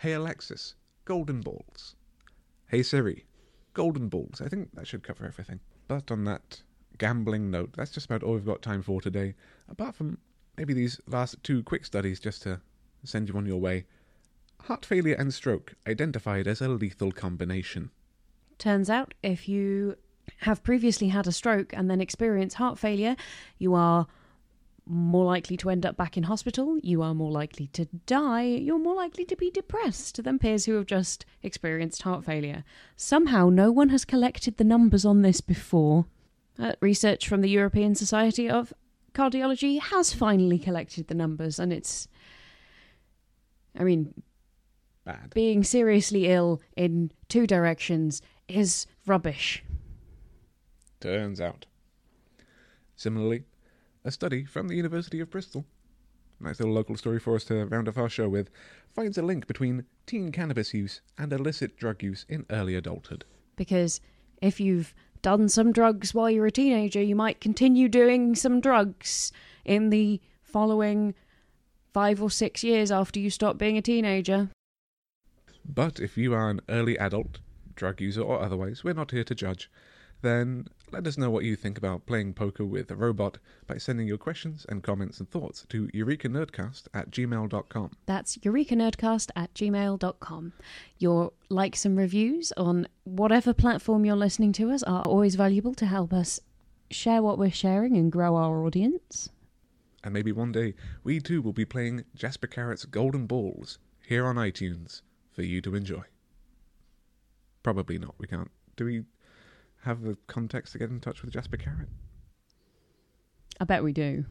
Hey, 0.00 0.12
Alexis, 0.12 0.74
Golden 1.04 1.40
Balls. 1.40 1.96
Hey, 2.68 2.82
Siri, 2.82 3.24
Golden 3.74 4.08
Balls. 4.08 4.40
I 4.40 4.48
think 4.48 4.74
that 4.74 4.86
should 4.86 5.02
cover 5.02 5.26
everything. 5.26 5.60
But 5.88 6.10
on 6.10 6.24
that 6.24 6.62
gambling 6.98 7.50
note, 7.50 7.72
that's 7.76 7.90
just 7.90 8.06
about 8.06 8.22
all 8.22 8.34
we've 8.34 8.44
got 8.44 8.62
time 8.62 8.82
for 8.82 9.00
today. 9.00 9.34
Apart 9.68 9.96
from 9.96 10.18
maybe 10.56 10.74
these 10.74 11.00
last 11.06 11.36
two 11.42 11.62
quick 11.62 11.84
studies 11.84 12.20
just 12.20 12.42
to 12.42 12.60
send 13.04 13.28
you 13.28 13.36
on 13.36 13.46
your 13.46 13.60
way. 13.60 13.86
Heart 14.62 14.84
failure 14.84 15.14
and 15.14 15.32
stroke 15.32 15.74
identified 15.86 16.46
as 16.46 16.60
a 16.60 16.68
lethal 16.68 17.12
combination. 17.12 17.90
Turns 18.58 18.90
out, 18.90 19.14
if 19.22 19.48
you 19.48 19.96
have 20.40 20.62
previously 20.62 21.08
had 21.08 21.26
a 21.26 21.32
stroke 21.32 21.72
and 21.72 21.90
then 21.90 22.00
experience 22.00 22.54
heart 22.54 22.78
failure, 22.78 23.16
you 23.58 23.74
are 23.74 24.06
more 24.88 25.24
likely 25.24 25.56
to 25.58 25.68
end 25.68 25.84
up 25.84 25.96
back 25.96 26.16
in 26.16 26.22
hospital, 26.24 26.78
you 26.82 27.02
are 27.02 27.14
more 27.14 27.30
likely 27.30 27.66
to 27.68 27.84
die, 28.06 28.44
you're 28.44 28.78
more 28.78 28.94
likely 28.94 29.24
to 29.24 29.36
be 29.36 29.50
depressed 29.50 30.22
than 30.24 30.38
peers 30.38 30.64
who 30.64 30.74
have 30.74 30.86
just 30.86 31.26
experienced 31.42 32.02
heart 32.02 32.24
failure. 32.24 32.64
Somehow, 32.96 33.50
no 33.50 33.70
one 33.70 33.90
has 33.90 34.04
collected 34.04 34.56
the 34.56 34.64
numbers 34.64 35.04
on 35.04 35.22
this 35.22 35.40
before. 35.40 36.06
Uh, 36.58 36.72
research 36.80 37.28
from 37.28 37.42
the 37.42 37.50
European 37.50 37.94
Society 37.94 38.48
of 38.48 38.72
Cardiology 39.12 39.80
has 39.80 40.12
finally 40.12 40.58
collected 40.58 41.08
the 41.08 41.14
numbers, 41.14 41.58
and 41.58 41.72
it's. 41.72 42.08
I 43.78 43.84
mean, 43.84 44.14
Bad. 45.04 45.32
being 45.34 45.62
seriously 45.62 46.26
ill 46.28 46.60
in 46.76 47.12
two 47.28 47.46
directions 47.46 48.22
is 48.48 48.86
rubbish. 49.06 49.62
Turns 51.00 51.40
out. 51.40 51.66
Similarly, 52.96 53.44
a 54.04 54.10
study 54.10 54.44
from 54.44 54.68
the 54.68 54.76
University 54.76 55.20
of 55.20 55.30
Bristol 55.30 55.64
nice 56.40 56.60
little 56.60 56.74
local 56.74 56.96
story 56.96 57.18
for 57.18 57.34
us 57.34 57.44
to 57.44 57.66
round 57.66 57.88
off 57.88 57.98
our 57.98 58.08
show 58.08 58.28
with, 58.28 58.50
finds 58.94 59.18
a 59.18 59.22
link 59.22 59.46
between 59.46 59.84
teen 60.06 60.32
cannabis 60.32 60.72
use 60.72 61.00
and 61.16 61.32
illicit 61.32 61.76
drug 61.76 62.02
use 62.02 62.24
in 62.28 62.46
early 62.50 62.74
adulthood. 62.74 63.24
Because 63.56 64.00
if 64.40 64.60
you've 64.60 64.94
done 65.20 65.48
some 65.48 65.72
drugs 65.72 66.14
while 66.14 66.30
you're 66.30 66.46
a 66.46 66.52
teenager, 66.52 67.02
you 67.02 67.16
might 67.16 67.40
continue 67.40 67.88
doing 67.88 68.34
some 68.34 68.60
drugs 68.60 69.32
in 69.64 69.90
the 69.90 70.20
following 70.42 71.14
five 71.92 72.22
or 72.22 72.30
six 72.30 72.62
years 72.62 72.90
after 72.92 73.18
you 73.18 73.30
stop 73.30 73.58
being 73.58 73.76
a 73.76 73.82
teenager. 73.82 74.48
But 75.64 75.98
if 76.00 76.16
you 76.16 76.32
are 76.34 76.48
an 76.48 76.60
early 76.68 76.96
adult, 76.98 77.40
drug 77.74 78.00
user 78.00 78.22
or 78.22 78.40
otherwise, 78.40 78.84
we're 78.84 78.94
not 78.94 79.10
here 79.10 79.24
to 79.24 79.34
judge, 79.34 79.70
then 80.22 80.68
let 80.90 81.06
us 81.06 81.18
know 81.18 81.30
what 81.30 81.44
you 81.44 81.54
think 81.54 81.78
about 81.78 82.06
playing 82.06 82.34
poker 82.34 82.64
with 82.64 82.90
a 82.90 82.96
robot 82.96 83.38
by 83.66 83.76
sending 83.76 84.08
your 84.08 84.18
questions 84.18 84.64
and 84.68 84.82
comments 84.82 85.20
and 85.20 85.30
thoughts 85.30 85.64
to 85.68 85.88
eurekanerdcast 85.88 86.88
at 86.94 87.10
gmail.com. 87.10 87.90
That's 88.06 88.36
eurekanerdcast 88.38 89.30
at 89.36 89.52
gmail.com. 89.54 90.52
Your 90.98 91.32
likes 91.48 91.84
and 91.84 91.96
reviews 91.96 92.52
on 92.56 92.88
whatever 93.04 93.52
platform 93.52 94.04
you're 94.04 94.16
listening 94.16 94.52
to 94.54 94.70
us 94.70 94.82
are 94.82 95.02
always 95.02 95.34
valuable 95.34 95.74
to 95.74 95.86
help 95.86 96.12
us 96.12 96.40
share 96.90 97.22
what 97.22 97.38
we're 97.38 97.50
sharing 97.50 97.96
and 97.96 98.10
grow 98.10 98.36
our 98.36 98.64
audience. 98.64 99.28
And 100.02 100.14
maybe 100.14 100.32
one 100.32 100.52
day 100.52 100.74
we 101.04 101.20
too 101.20 101.42
will 101.42 101.52
be 101.52 101.64
playing 101.64 102.04
Jasper 102.14 102.46
Carrott's 102.46 102.84
Golden 102.84 103.26
Balls 103.26 103.78
here 104.06 104.26
on 104.26 104.36
iTunes 104.36 105.02
for 105.32 105.42
you 105.42 105.60
to 105.60 105.74
enjoy. 105.74 106.04
Probably 107.62 107.98
not. 107.98 108.14
We 108.18 108.26
can't. 108.26 108.50
Do 108.76 108.86
we 108.86 109.04
have 109.82 110.02
the 110.02 110.16
context 110.26 110.72
to 110.72 110.78
get 110.78 110.90
in 110.90 111.00
touch 111.00 111.22
with 111.22 111.32
Jasper 111.32 111.56
Carrott? 111.56 111.88
I 113.60 113.64
bet 113.64 113.82
we 113.82 113.92
do. 113.92 114.24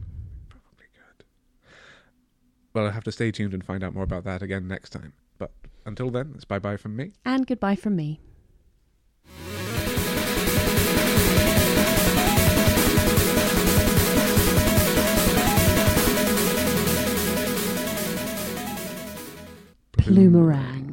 Probably 0.48 0.86
good. 0.94 1.24
Well, 2.72 2.86
I'll 2.86 2.92
have 2.92 3.04
to 3.04 3.12
stay 3.12 3.30
tuned 3.30 3.54
and 3.54 3.64
find 3.64 3.82
out 3.82 3.94
more 3.94 4.04
about 4.04 4.24
that 4.24 4.42
again 4.42 4.68
next 4.68 4.90
time. 4.90 5.12
But 5.38 5.52
until 5.84 6.10
then, 6.10 6.32
it's 6.34 6.44
bye 6.44 6.58
bye 6.58 6.76
from 6.76 6.96
me. 6.96 7.12
And 7.24 7.46
goodbye 7.46 7.76
from 7.76 7.96
me. 7.96 8.20
Plumerad. 19.98 20.87